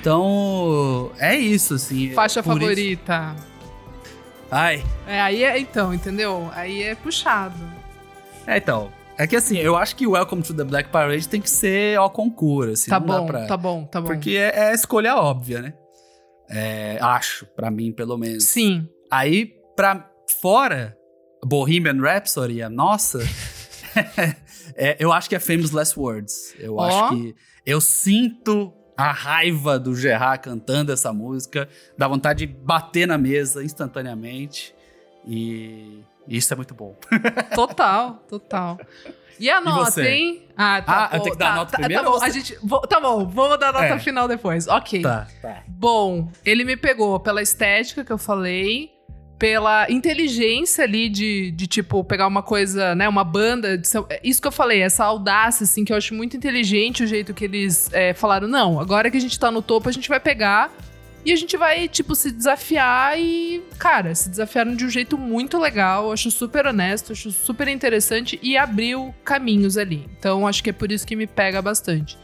Então, 0.00 1.10
é 1.18 1.36
isso, 1.36 1.74
assim. 1.74 2.12
Faixa 2.12 2.42
Por 2.42 2.50
isso- 2.50 2.60
favorita. 2.60 3.36
Ai, 4.50 4.84
É, 5.06 5.20
aí 5.20 5.42
é, 5.44 5.58
então, 5.58 5.94
entendeu? 5.94 6.50
Aí 6.54 6.82
é 6.82 6.94
puxado. 6.94 7.54
É 8.46 8.56
então. 8.58 8.92
É 9.18 9.26
que 9.26 9.36
assim, 9.36 9.58
eu 9.58 9.76
acho 9.76 9.94
que 9.94 10.06
Welcome 10.06 10.42
to 10.42 10.54
the 10.54 10.64
Black 10.64 10.88
Parade 10.90 11.28
tem 11.28 11.40
que 11.40 11.50
ser 11.50 11.98
ao 11.98 12.10
concurso, 12.10 12.72
assim. 12.72 12.90
tá 12.90 12.98
não 12.98 13.06
dá 13.06 13.18
bom, 13.18 13.26
pra- 13.26 13.46
tá 13.46 13.56
bom, 13.56 13.84
tá 13.84 14.00
bom. 14.00 14.06
Porque 14.06 14.30
é, 14.30 14.52
é 14.56 14.68
a 14.70 14.74
escolha 14.74 15.14
óbvia, 15.16 15.60
né? 15.62 15.74
É, 16.50 16.98
acho, 17.00 17.46
pra 17.54 17.70
mim, 17.70 17.92
pelo 17.92 18.16
menos. 18.16 18.44
Sim. 18.44 18.88
Aí, 19.10 19.52
pra 19.76 20.10
fora, 20.40 20.96
Bohemian 21.44 22.00
Rhapsody, 22.00 22.62
a 22.62 22.68
nossa, 22.70 23.18
é, 24.74 24.96
eu 24.98 25.12
acho 25.12 25.28
que 25.28 25.36
é 25.36 25.38
Famous 25.38 25.70
Last 25.70 25.98
Words. 25.98 26.54
Eu 26.58 26.76
Ó. 26.76 26.82
acho 26.84 27.10
que 27.10 27.34
eu 27.66 27.80
sinto 27.80 28.72
a 28.96 29.12
raiva 29.12 29.78
do 29.78 29.94
Gerard 29.94 30.42
cantando 30.42 30.92
essa 30.92 31.12
música, 31.12 31.68
dá 31.96 32.08
vontade 32.08 32.46
de 32.46 32.52
bater 32.52 33.06
na 33.06 33.18
mesa 33.18 33.62
instantaneamente. 33.62 34.74
E 35.26 36.02
isso 36.28 36.52
é 36.52 36.56
muito 36.56 36.74
bom. 36.74 36.94
Total, 37.54 38.14
total. 38.28 38.78
E 39.40 39.50
a 39.50 39.60
nota, 39.60 39.90
você? 39.90 40.08
hein? 40.08 40.48
Ah, 40.56 40.76
Ah, 40.76 40.82
tá. 40.82 41.10
eu 41.16 41.20
tenho 41.20 41.32
que 41.32 41.38
dar 41.38 41.46
a 41.46 41.50
tá, 41.50 41.56
nota 41.56 41.70
tá, 41.72 41.78
primeiro 41.78 42.02
Tá 42.04 42.08
bom, 42.10 42.16
ou 42.16 42.22
a 42.22 42.26
você- 42.26 42.32
gente, 42.38 42.58
vou- 42.62 42.80
tá 42.82 43.00
bom, 43.00 43.26
vamos 43.26 43.58
dar 43.58 43.70
a 43.70 43.72
nota 43.72 43.84
É. 43.86 43.98
final 43.98 44.28
depois. 44.28 44.68
Ok. 44.68 45.02
Tá, 45.02 45.26
tá. 45.40 45.62
Bom, 45.66 46.30
ele 46.44 46.64
me 46.64 46.76
pegou 46.76 47.18
pela 47.18 47.42
estética 47.42 48.04
que 48.04 48.12
eu 48.12 48.18
falei, 48.18 48.90
pela 49.38 49.90
inteligência 49.90 50.84
ali 50.84 51.08
de, 51.08 51.50
de 51.50 51.66
tipo, 51.66 52.04
pegar 52.04 52.28
uma 52.28 52.42
coisa, 52.42 52.94
né, 52.94 53.08
uma 53.08 53.24
banda. 53.24 53.76
de 53.76 53.88
ser- 53.88 54.04
isso 54.22 54.40
que 54.40 54.46
eu 54.46 54.52
falei, 54.52 54.80
essa 54.82 55.04
audácia, 55.04 55.64
assim, 55.64 55.84
que 55.84 55.92
eu 55.92 55.96
acho 55.96 56.14
muito 56.14 56.36
inteligente 56.36 57.02
o 57.02 57.06
jeito 57.06 57.34
que 57.34 57.44
eles 57.46 57.92
é, 57.92 58.14
falaram: 58.14 58.46
não, 58.46 58.78
agora 58.78 59.10
que 59.10 59.16
a 59.16 59.20
gente 59.20 59.36
tá 59.40 59.50
no 59.50 59.60
topo, 59.60 59.88
a 59.88 59.92
gente 59.92 60.08
vai 60.08 60.20
pegar 60.20 60.70
e 61.24 61.32
a 61.32 61.36
gente 61.36 61.56
vai, 61.56 61.86
tipo, 61.88 62.14
se 62.14 62.30
desafiar 62.30 63.18
e, 63.18 63.62
cara, 63.78 64.14
se 64.14 64.28
desafiaram 64.28 64.74
de 64.74 64.84
um 64.84 64.90
jeito 64.90 65.16
muito 65.16 65.58
legal. 65.58 66.10
Acho 66.12 66.30
super 66.30 66.66
honesto, 66.66 67.12
acho 67.12 67.30
super 67.30 67.68
interessante 67.68 68.38
e 68.42 68.56
abriu 68.56 69.14
caminhos 69.24 69.76
ali. 69.78 70.08
Então, 70.18 70.46
acho 70.46 70.62
que 70.62 70.70
é 70.70 70.72
por 70.72 70.90
isso 70.90 71.06
que 71.06 71.14
me 71.16 71.26
pega 71.26 71.62
bastante. 71.62 72.18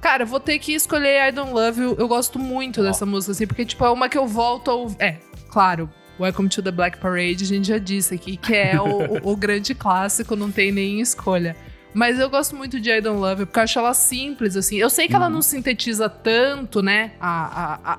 Cara, 0.00 0.24
vou 0.24 0.40
ter 0.40 0.58
que 0.58 0.72
escolher 0.72 1.28
I 1.28 1.32
Don't 1.32 1.52
Love 1.52 1.80
You. 1.80 1.96
Eu 1.98 2.08
gosto 2.08 2.38
muito 2.38 2.80
Ó. 2.80 2.84
dessa 2.84 3.04
música, 3.04 3.32
assim, 3.32 3.46
porque, 3.46 3.64
tipo, 3.64 3.84
é 3.84 3.90
uma 3.90 4.08
que 4.08 4.16
eu 4.18 4.26
volto 4.26 4.70
ao. 4.70 4.94
É, 4.98 5.16
claro. 5.50 5.88
Welcome 6.18 6.50
to 6.50 6.62
the 6.62 6.70
Black 6.70 6.98
Parade, 6.98 7.44
a 7.44 7.46
gente 7.46 7.66
já 7.68 7.78
disse 7.78 8.14
aqui, 8.14 8.36
que 8.36 8.54
é 8.54 8.78
o, 8.78 8.84
o- 9.28 9.32
o 9.32 9.36
grande 9.36 9.74
clássico, 9.74 10.36
não 10.36 10.50
tem 10.52 10.70
nem 10.70 11.00
escolha. 11.00 11.56
Mas 11.92 12.18
eu 12.18 12.30
gosto 12.30 12.54
muito 12.56 12.78
de 12.80 12.90
I 12.90 13.00
Don't 13.00 13.18
Love 13.20 13.46
porque 13.46 13.58
eu 13.58 13.62
acho 13.64 13.78
ela 13.78 13.94
simples, 13.94 14.56
assim. 14.56 14.76
Eu 14.76 14.88
sei 14.90 15.08
que 15.08 15.14
ela 15.14 15.26
Uhum. 15.26 15.32
não 15.34 15.42
sintetiza 15.42 16.08
tanto, 16.08 16.82
né, 16.82 17.12
a, 17.20 17.64
a, 17.64 17.92
a, 17.94 17.98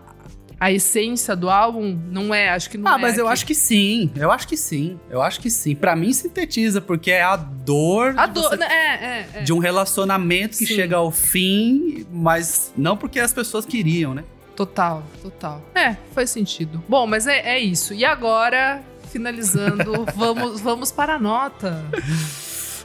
a 0.59 0.71
essência 0.71 1.35
do 1.35 1.49
álbum? 1.49 1.99
Não 2.09 2.33
é, 2.33 2.49
acho 2.49 2.69
que 2.69 2.77
não 2.77 2.89
ah, 2.91 2.95
é. 2.95 3.01
mas 3.01 3.17
eu 3.17 3.25
aqui. 3.25 3.33
acho 3.33 3.45
que 3.47 3.55
sim. 3.55 4.09
Eu 4.15 4.31
acho 4.31 4.47
que 4.47 4.55
sim. 4.55 4.99
Eu 5.09 5.21
acho 5.21 5.39
que 5.41 5.49
sim. 5.49 5.75
Pra 5.75 5.95
mim 5.95 6.13
sintetiza, 6.13 6.79
porque 6.79 7.11
é 7.11 7.21
a 7.23 7.35
dor, 7.35 8.13
A 8.17 8.27
de, 8.27 8.33
do... 8.33 8.41
você- 8.43 8.63
É, 8.63 8.67
é, 8.67 9.29
é. 9.35 9.41
de 9.41 9.51
um 9.51 9.57
relacionamento 9.59 10.57
que 10.57 10.65
Sim. 10.65 10.75
chega 10.75 10.95
ao 10.97 11.11
fim, 11.11 12.05
mas 12.11 12.71
não 12.77 12.95
porque 12.95 13.19
as 13.19 13.33
pessoas 13.33 13.65
queriam, 13.65 14.13
né? 14.13 14.23
Total, 14.55 15.03
total. 15.21 15.61
É, 15.73 15.95
faz 16.13 16.29
sentido. 16.29 16.83
Bom, 16.87 17.07
mas 17.07 17.25
é, 17.27 17.39
é 17.55 17.59
isso. 17.59 17.93
E 17.93 18.05
agora, 18.05 18.81
finalizando, 19.11 20.05
vamos, 20.15 20.61
vamos 20.61 20.91
para 20.91 21.15
a 21.15 21.19
nota. 21.19 21.83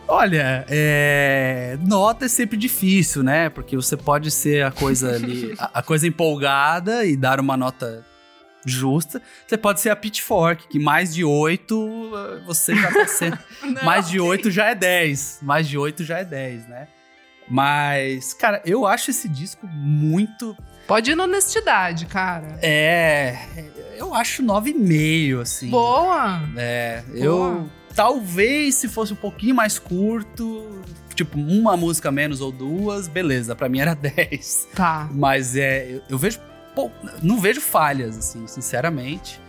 Olha, 0.09 0.65
é... 0.69 1.77
nota 1.81 2.27
é 2.27 2.29
sempre 2.29 2.57
difícil, 2.57 3.23
né? 3.23 3.49
Porque 3.49 3.75
você 3.77 3.97
pode 3.97 4.31
ser 4.31 4.65
a 4.65 4.71
coisa 4.71 5.15
ali, 5.15 5.55
a, 5.59 5.81
a 5.81 5.83
coisa 5.83 6.07
empolgada 6.07 7.05
e 7.05 7.17
dar 7.17 7.41
uma 7.41 7.57
nota 7.57 8.05
justa. 8.65 9.23
Você 9.47 9.57
pode 9.57 9.81
ser 9.81 9.91
a 9.91 9.97
Pitchfork, 9.97 10.69
que 10.69 10.79
mais 10.79 11.15
de 11.15 11.25
8 11.25 12.11
você 12.45 12.75
já 12.75 12.93
tá 12.93 13.07
sendo. 13.07 13.39
mais 13.85 14.09
de 14.09 14.21
8 14.21 14.51
já 14.51 14.67
é 14.67 14.75
10. 14.75 15.41
Mais 15.43 15.69
de 15.69 15.79
8 15.79 16.05
já 16.05 16.19
é 16.19 16.25
10, 16.25 16.69
né? 16.69 16.89
Mas, 17.49 18.35
cara, 18.35 18.61
eu 18.65 18.85
acho 18.85 19.11
esse 19.11 19.29
disco 19.29 19.67
muito. 19.69 20.57
Pode 20.87 21.13
ir 21.13 21.15
na 21.15 21.25
honestidade, 21.25 22.07
cara. 22.07 22.59
É. 22.61 23.39
Eu 23.97 24.15
acho 24.15 24.43
9,5, 24.43 25.41
assim. 25.41 25.71
Boa! 25.71 26.43
É, 26.57 27.03
Boa. 27.07 27.19
eu. 27.19 27.71
Talvez 27.97 28.75
se 28.75 28.89
fosse 28.89 29.13
um 29.15 29.17
pouquinho 29.17 29.55
mais 29.55 29.79
curto, 29.79 30.83
tipo, 31.15 31.39
uma 31.39 31.77
música 31.79 32.13
menos 32.13 32.43
ou 32.43 32.53
duas, 32.53 33.09
beleza, 33.09 33.57
pra 33.57 33.69
mim 33.71 33.81
era 33.81 33.95
10. 33.97 34.69
Tá. 34.75 35.09
Mas 35.13 35.57
é, 35.57 36.01
eu, 36.09 36.19
vejo. 36.19 36.39
pou- 36.75 36.93
não 37.23 37.41
vejo 37.41 37.61
falhas, 37.61 38.19
assim, 38.19 38.47
sinceramente. 38.47 39.41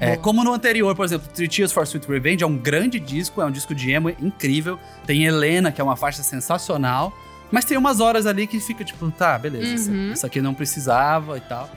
É, 0.00 0.16
como 0.16 0.42
no 0.42 0.52
anterior, 0.52 0.96
por 0.96 1.04
exemplo, 1.04 1.28
Three 1.32 1.46
Tears 1.46 1.70
for 1.70 1.84
Sweet 1.84 2.08
Revenge 2.08 2.42
é 2.42 2.46
um 2.46 2.58
grande 2.58 2.98
disco, 2.98 3.40
é 3.40 3.44
um 3.46 3.52
disco 3.52 3.72
de 3.72 3.92
emo 3.92 4.10
incrível. 4.10 4.76
Tem 5.06 5.22
Helena, 5.24 5.70
que 5.70 5.80
é 5.80 5.84
uma 5.84 5.94
faixa 5.94 6.24
sensacional. 6.24 7.16
Mas 7.52 7.64
tem 7.64 7.76
umas 7.78 8.00
horas 8.00 8.26
ali 8.26 8.48
que 8.48 8.58
fica 8.58 8.82
tipo, 8.82 9.08
tá, 9.12 9.38
beleza, 9.38 9.74
isso- 9.74 9.90
Uhum. 9.92 10.12
isso 10.12 10.26
aqui 10.26 10.40
não 10.40 10.54
precisava 10.54 11.36
e 11.38 11.40
tal. 11.42 11.70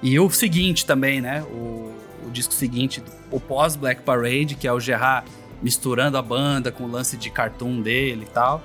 E 0.00 0.16
o 0.20 0.30
seguinte 0.30 0.86
também, 0.86 1.20
né? 1.20 1.42
O, 1.42 1.92
o 2.26 2.30
disco 2.30 2.54
seguinte, 2.54 3.02
o 3.32 3.40
pós-Black 3.40 4.02
Parade, 4.02 4.54
que 4.54 4.68
é 4.68 4.72
o 4.72 4.78
Gerard 4.78 5.26
misturando 5.62 6.18
a 6.18 6.22
banda 6.22 6.72
com 6.72 6.84
o 6.84 6.90
lance 6.90 7.16
de 7.16 7.30
cartoon 7.30 7.80
dele 7.80 8.24
e 8.28 8.32
tal. 8.32 8.62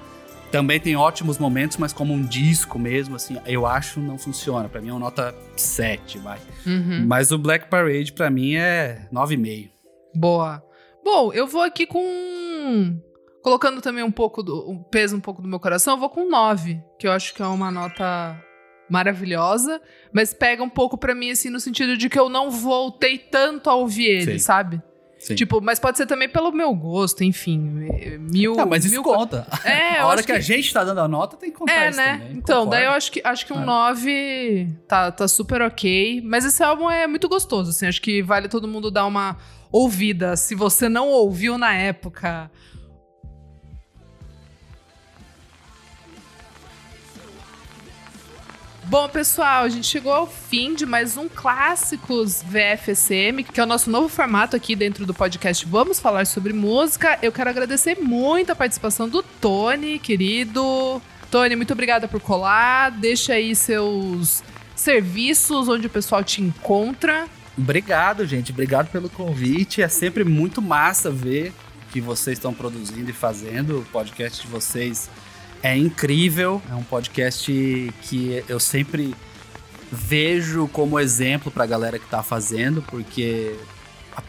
Também 0.52 0.80
tem 0.80 0.96
ótimos 0.96 1.38
momentos, 1.38 1.78
mas 1.78 1.92
como 1.92 2.14
um 2.14 2.24
disco 2.24 2.80
mesmo, 2.80 3.16
assim, 3.18 3.38
eu 3.46 3.66
acho 3.66 4.00
não 4.00 4.18
funciona. 4.18 4.70
Pra 4.70 4.80
mim 4.80 4.90
é 4.90 4.94
uma 4.94 5.00
nota 5.00 5.36
7, 5.58 6.20
vai. 6.20 6.40
Uhum. 6.66 7.06
Mas 7.06 7.32
o 7.32 7.38
Black 7.38 7.70
Parade, 7.70 8.14
pra 8.14 8.30
mim, 8.30 8.56
é 8.56 9.08
9,5. 9.12 9.70
Boa. 10.16 10.64
Bom, 11.04 11.34
eu 11.34 11.48
vou 11.48 11.62
aqui 11.62 11.86
com. 11.86 13.00
Colocando 13.44 13.82
também 13.82 14.04
um 14.04 14.12
pouco 14.12 14.42
do. 14.42 14.70
Um 14.70 14.82
peso 14.84 15.18
um 15.18 15.22
pouco 15.22 15.42
do 15.42 15.48
meu 15.48 15.60
coração, 15.60 15.96
eu 15.96 16.00
vou 16.00 16.10
com 16.10 16.30
9, 16.30 16.82
que 16.98 17.08
eu 17.08 17.12
acho 17.12 17.34
que 17.34 17.42
é 17.42 17.46
uma 17.46 17.70
nota 17.70 18.42
maravilhosa, 18.90 19.82
mas 20.14 20.34
pega 20.34 20.64
um 20.64 20.70
pouco 20.70 20.98
pra 20.98 21.14
mim, 21.14 21.32
assim, 21.32 21.50
no 21.50 21.60
sentido 21.60 21.98
de 21.98 22.10
que 22.10 22.18
eu 22.18 22.30
não 22.30 22.50
voltei 22.50 23.18
tanto 23.18 23.70
a 23.70 23.76
ouvir 23.76 24.06
ele, 24.06 24.34
Sim. 24.34 24.40
sabe? 24.40 24.82
Sim. 25.19 25.36
Tipo, 25.36 25.60
mas 25.62 25.80
pode 25.80 25.97
ser 25.97 26.06
também 26.06 26.30
pelo 26.30 26.51
meu 26.51 26.73
gosto, 26.75 27.23
enfim. 27.23 27.88
eh, 27.91 28.17
Mil. 28.19 28.56
Não, 28.56 28.65
mas 28.65 28.86
isso 28.86 28.93
mil 28.93 29.03
conta. 29.03 29.47
É, 29.65 29.97
a 29.99 30.06
hora 30.06 30.19
acho 30.19 30.27
que, 30.27 30.32
a 30.32 30.39
gente 30.39 30.71
tá 30.71 30.84
dando 30.84 31.01
a 31.01 31.08
nota, 31.08 31.36
tem 31.38 31.49
que 31.51 31.58
contar 31.58 31.73
É, 31.73 31.89
isso 31.89 31.97
né? 31.97 32.17
também. 32.19 32.32
Então, 32.38 32.56
concordo. 32.65 32.69
daí 32.71 32.86
eu 32.86 32.91
acho 32.91 33.12
que, 33.12 33.21
acho 33.23 33.45
que 33.45 33.51
um 33.53 33.62
É. 33.63 33.65
9 33.65 34.67
tá, 34.88 35.12
tá 35.12 35.27
super 35.27 35.62
ok. 35.62 36.21
Mas 36.23 36.45
esse 36.45 36.62
álbum 36.63 36.89
é 36.89 37.08
muito 37.08 37.27
gostoso, 37.27 37.71
assim. 37.71 37.88
Acho 37.88 38.01
que 38.01 38.21
vale 38.21 38.47
todo 38.47 38.67
mundo 38.67 38.91
dar 38.91 39.06
uma 39.06 39.38
ouvida. 39.71 40.36
Se 40.36 40.53
você 40.56 40.88
não 40.88 41.08
ouviu 41.10 41.58
na 41.58 41.73
época. 41.73 42.49
Bom, 48.89 49.10
pessoal, 49.10 49.65
a 49.65 49.69
gente 49.69 49.86
chegou 49.86 50.13
ao 50.13 50.26
fim 50.26 50.73
de 50.73 50.86
mais 50.86 51.17
um 51.17 51.28
Clássicos 51.28 52.41
VFSM, 52.41 53.43
que 53.43 53.60
é 53.60 53.63
o 53.63 53.65
nosso 53.65 53.89
novo 53.89 54.08
formato 54.08 54.56
aqui 54.56 54.78
dentro 54.78 55.06
do 55.06 55.13
podcast 55.13 55.65
Vamos 55.65 56.00
Falar 56.00 56.26
sobre 56.26 56.54
Música. 56.54 57.19
Eu 57.21 57.34
quero 57.34 57.50
agradecer 57.50 57.97
muito 58.00 58.50
a 58.50 58.56
participação 58.56 59.10
do 59.10 59.21
Tony, 59.21 60.00
querido. 60.00 61.02
Tony, 61.30 61.58
muito 61.58 61.73
obrigada 61.73 62.08
por 62.08 62.21
colar. 62.21 62.91
Deixa 62.91 63.34
aí 63.34 63.54
seus 63.58 64.41
serviços, 64.73 65.67
onde 65.67 65.88
o 65.88 65.89
pessoal 65.89 66.23
te 66.23 66.41
encontra. 66.41 67.28
Obrigado, 67.58 68.26
gente. 68.26 68.54
Obrigado 68.54 68.89
pelo 68.89 69.10
convite. 69.10 69.82
É 69.82 69.89
sempre 69.89 70.23
muito 70.23 70.62
massa 70.62 71.12
ver 71.12 71.52
que 71.91 72.00
vocês 72.00 72.38
estão 72.38 72.54
produzindo 72.54 73.10
e 73.10 73.13
fazendo. 73.13 73.80
O 73.80 73.86
podcast 73.91 74.43
de 74.43 74.47
vocês 74.47 75.10
é 75.63 75.76
incrível. 75.78 76.62
É 76.70 76.74
um 76.76 76.84
podcast 76.84 77.93
que 78.04 78.43
eu 78.48 78.60
sempre 78.60 79.13
vejo 79.91 80.67
como 80.74 81.00
exemplo 81.00 81.52
pra 81.52 81.65
galera 81.65 81.98
que 81.98 82.06
tá 82.08 82.22
fazendo, 82.22 82.82
porque 82.84 83.56
a- 84.15 84.24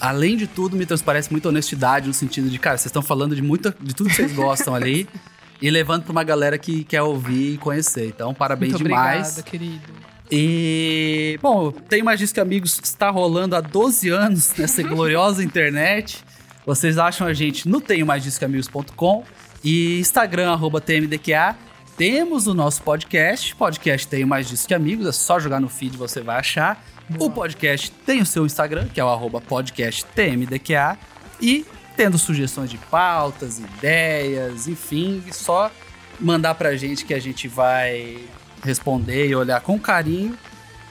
além 0.00 0.36
de 0.36 0.46
tudo 0.46 0.76
me 0.76 0.84
transparece 0.86 1.30
muita 1.30 1.48
honestidade 1.48 2.06
no 2.06 2.14
sentido 2.14 2.48
de, 2.50 2.58
cara, 2.58 2.76
vocês 2.76 2.86
estão 2.86 3.02
falando 3.02 3.34
de 3.34 3.42
muita 3.42 3.74
de 3.80 3.94
tudo 3.94 4.10
que 4.10 4.16
vocês 4.16 4.32
gostam 4.32 4.74
ali 4.74 5.08
e 5.60 5.70
levando 5.70 6.02
pra 6.04 6.12
uma 6.12 6.24
galera 6.24 6.58
que 6.58 6.84
quer 6.84 7.02
ouvir 7.02 7.54
e 7.54 7.58
conhecer. 7.58 8.08
Então, 8.08 8.34
parabéns 8.34 8.72
muito 8.72 8.84
demais. 8.84 9.38
obrigada, 9.38 9.42
querido. 9.42 10.10
E, 10.32 11.38
bom, 11.42 11.72
tem 11.72 12.02
mais 12.04 12.20
disco 12.20 12.34
que 12.34 12.40
amigos 12.40 12.78
está 12.84 13.10
rolando 13.10 13.56
há 13.56 13.60
12 13.60 14.10
anos 14.10 14.54
nessa 14.56 14.82
gloriosa 14.82 15.42
internet. 15.44 16.22
Vocês 16.64 16.98
acham 16.98 17.26
a 17.26 17.32
gente 17.32 17.66
no 17.68 17.80
tenho 17.80 18.06
mais 18.06 18.22
discoamigos.com 18.22 19.24
e 19.62 19.98
Instagram 20.00 20.52
arroba 20.52 20.80
TMDQA. 20.80 21.56
Temos 21.96 22.46
o 22.46 22.54
nosso 22.54 22.82
podcast, 22.82 23.54
podcast 23.54 24.08
Tenho 24.08 24.26
Mais 24.26 24.48
Disco 24.48 24.68
que 24.68 24.74
Amigos, 24.74 25.06
é 25.06 25.12
só 25.12 25.38
jogar 25.38 25.60
no 25.60 25.68
feed 25.68 25.96
você 25.96 26.20
vai 26.22 26.38
achar. 26.38 26.82
Boa. 27.08 27.28
O 27.28 27.32
podcast 27.32 27.90
tem 28.06 28.22
o 28.22 28.26
seu 28.26 28.46
Instagram, 28.46 28.88
que 28.88 29.00
é 29.00 29.04
o 29.04 29.08
arroba 29.08 29.40
podcast 29.40 30.04
TMDQA. 30.06 30.96
E 31.40 31.66
tendo 31.96 32.16
sugestões 32.16 32.70
de 32.70 32.78
pautas, 32.78 33.58
ideias, 33.58 34.66
enfim, 34.66 35.22
só 35.32 35.70
mandar 36.18 36.54
pra 36.54 36.76
gente 36.76 37.04
que 37.04 37.12
a 37.12 37.20
gente 37.20 37.48
vai 37.48 38.18
responder 38.64 39.28
e 39.28 39.34
olhar 39.34 39.60
com 39.60 39.78
carinho. 39.78 40.38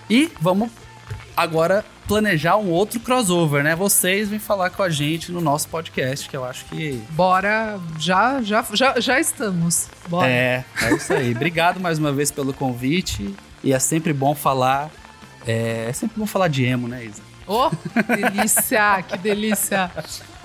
E 0.10 0.32
vamos 0.40 0.70
agora 1.36 1.86
planejar 2.10 2.58
um 2.58 2.72
outro 2.72 3.00
crossover, 3.00 3.64
né? 3.64 3.76
Vocês 3.76 4.30
vêm 4.30 4.40
falar 4.40 4.72
com 4.72 4.82
a 4.82 4.90
gente 4.90 5.32
no 5.32 5.40
nosso 5.40 5.70
podcast, 5.70 6.28
que 6.28 6.36
eu 6.36 6.44
acho 6.44 6.66
que 6.66 7.00
Bora, 7.12 7.80
já, 8.00 8.42
já, 8.42 8.66
já, 8.74 9.00
já 9.00 9.20
estamos. 9.20 9.88
Bora. 10.08 10.28
é, 10.28 10.66
é 10.82 10.94
isso 10.96 11.14
aí. 11.14 11.32
Obrigado 11.36 11.80
mais 11.80 12.00
uma 12.00 12.12
vez 12.12 12.32
pelo 12.32 12.52
convite. 12.52 13.36
E 13.64 13.72
é 13.72 13.78
sempre 13.78 14.12
bom 14.12 14.34
falar. 14.34 14.90
É, 15.46 15.86
é 15.88 15.94
sempre 15.94 16.20
bom 16.20 16.26
falar 16.26 16.48
de 16.48 16.66
emo, 16.66 16.88
né, 16.88 17.06
Isa? 17.06 17.22
Oh, 17.46 17.70
delícia, 18.16 19.04
que 19.08 19.18
delícia. 19.20 19.92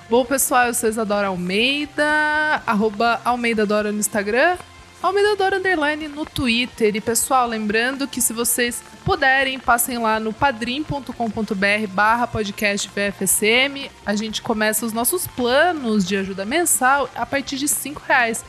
Bom, 0.07 0.23
pessoal, 0.23 0.71
vocês 0.71 0.99
adoram 0.99 1.29
Almeida, 1.29 2.61
arroba 2.67 3.19
Almeida 3.25 3.65
Dora 3.65 3.91
no 3.91 3.97
Instagram, 3.97 4.55
Almeida 5.01 5.35
Dora 5.35 5.57
Underline 5.57 6.07
no 6.07 6.25
Twitter. 6.25 6.95
E, 6.95 7.01
pessoal, 7.01 7.47
lembrando 7.47 8.07
que 8.07 8.21
se 8.21 8.33
vocês 8.33 8.81
puderem, 9.03 9.59
passem 9.59 9.97
lá 9.97 10.19
no 10.19 10.33
padrim.com.br 10.33 11.87
barra 11.89 12.25
podcast 12.25 12.89
VFSM. 12.89 13.91
A 14.05 14.15
gente 14.15 14.41
começa 14.41 14.85
os 14.85 14.93
nossos 14.93 15.27
planos 15.27 16.05
de 16.05 16.17
ajuda 16.17 16.43
mensal 16.45 17.09
a 17.13 17.25
partir 17.25 17.57
de 17.57 17.67
5 17.67 18.01
reais. 18.07 18.43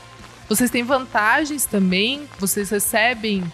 Vocês 0.48 0.70
têm 0.70 0.82
vantagens 0.82 1.66
também, 1.66 2.28
vocês 2.38 2.70
recebem 2.70 3.44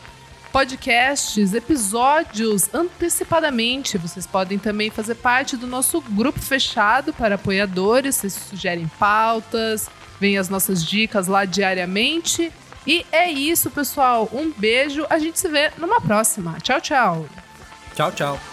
podcasts, 0.53 1.55
episódios 1.55 2.73
antecipadamente. 2.75 3.97
Vocês 3.97 4.27
podem 4.27 4.59
também 4.59 4.91
fazer 4.91 5.15
parte 5.15 5.57
do 5.57 5.67
nosso 5.67 6.01
grupo 6.03 6.39
fechado 6.39 7.13
para 7.15 7.37
apoiadores. 7.37 8.17
Vocês 8.17 8.35
sugerem 8.35 8.87
pautas, 8.99 9.89
vêm 10.21 10.37
as 10.37 10.51
nossas 10.51 10.85
dicas 10.85 11.27
lá 11.27 11.47
diariamente. 11.47 12.53
E 12.87 13.07
é 13.13 13.31
isso, 13.31 13.71
pessoal. 13.71 14.29
Um 14.33 14.51
beijo. 14.51 15.07
A 15.09 15.19
gente 15.19 15.39
se 15.39 15.49
vê 15.49 15.71
numa 15.79 16.01
próxima. 16.01 16.59
Tchau, 16.63 16.81
tchau. 16.81 17.27
Tchau, 17.95 18.13
tchau. 18.13 18.52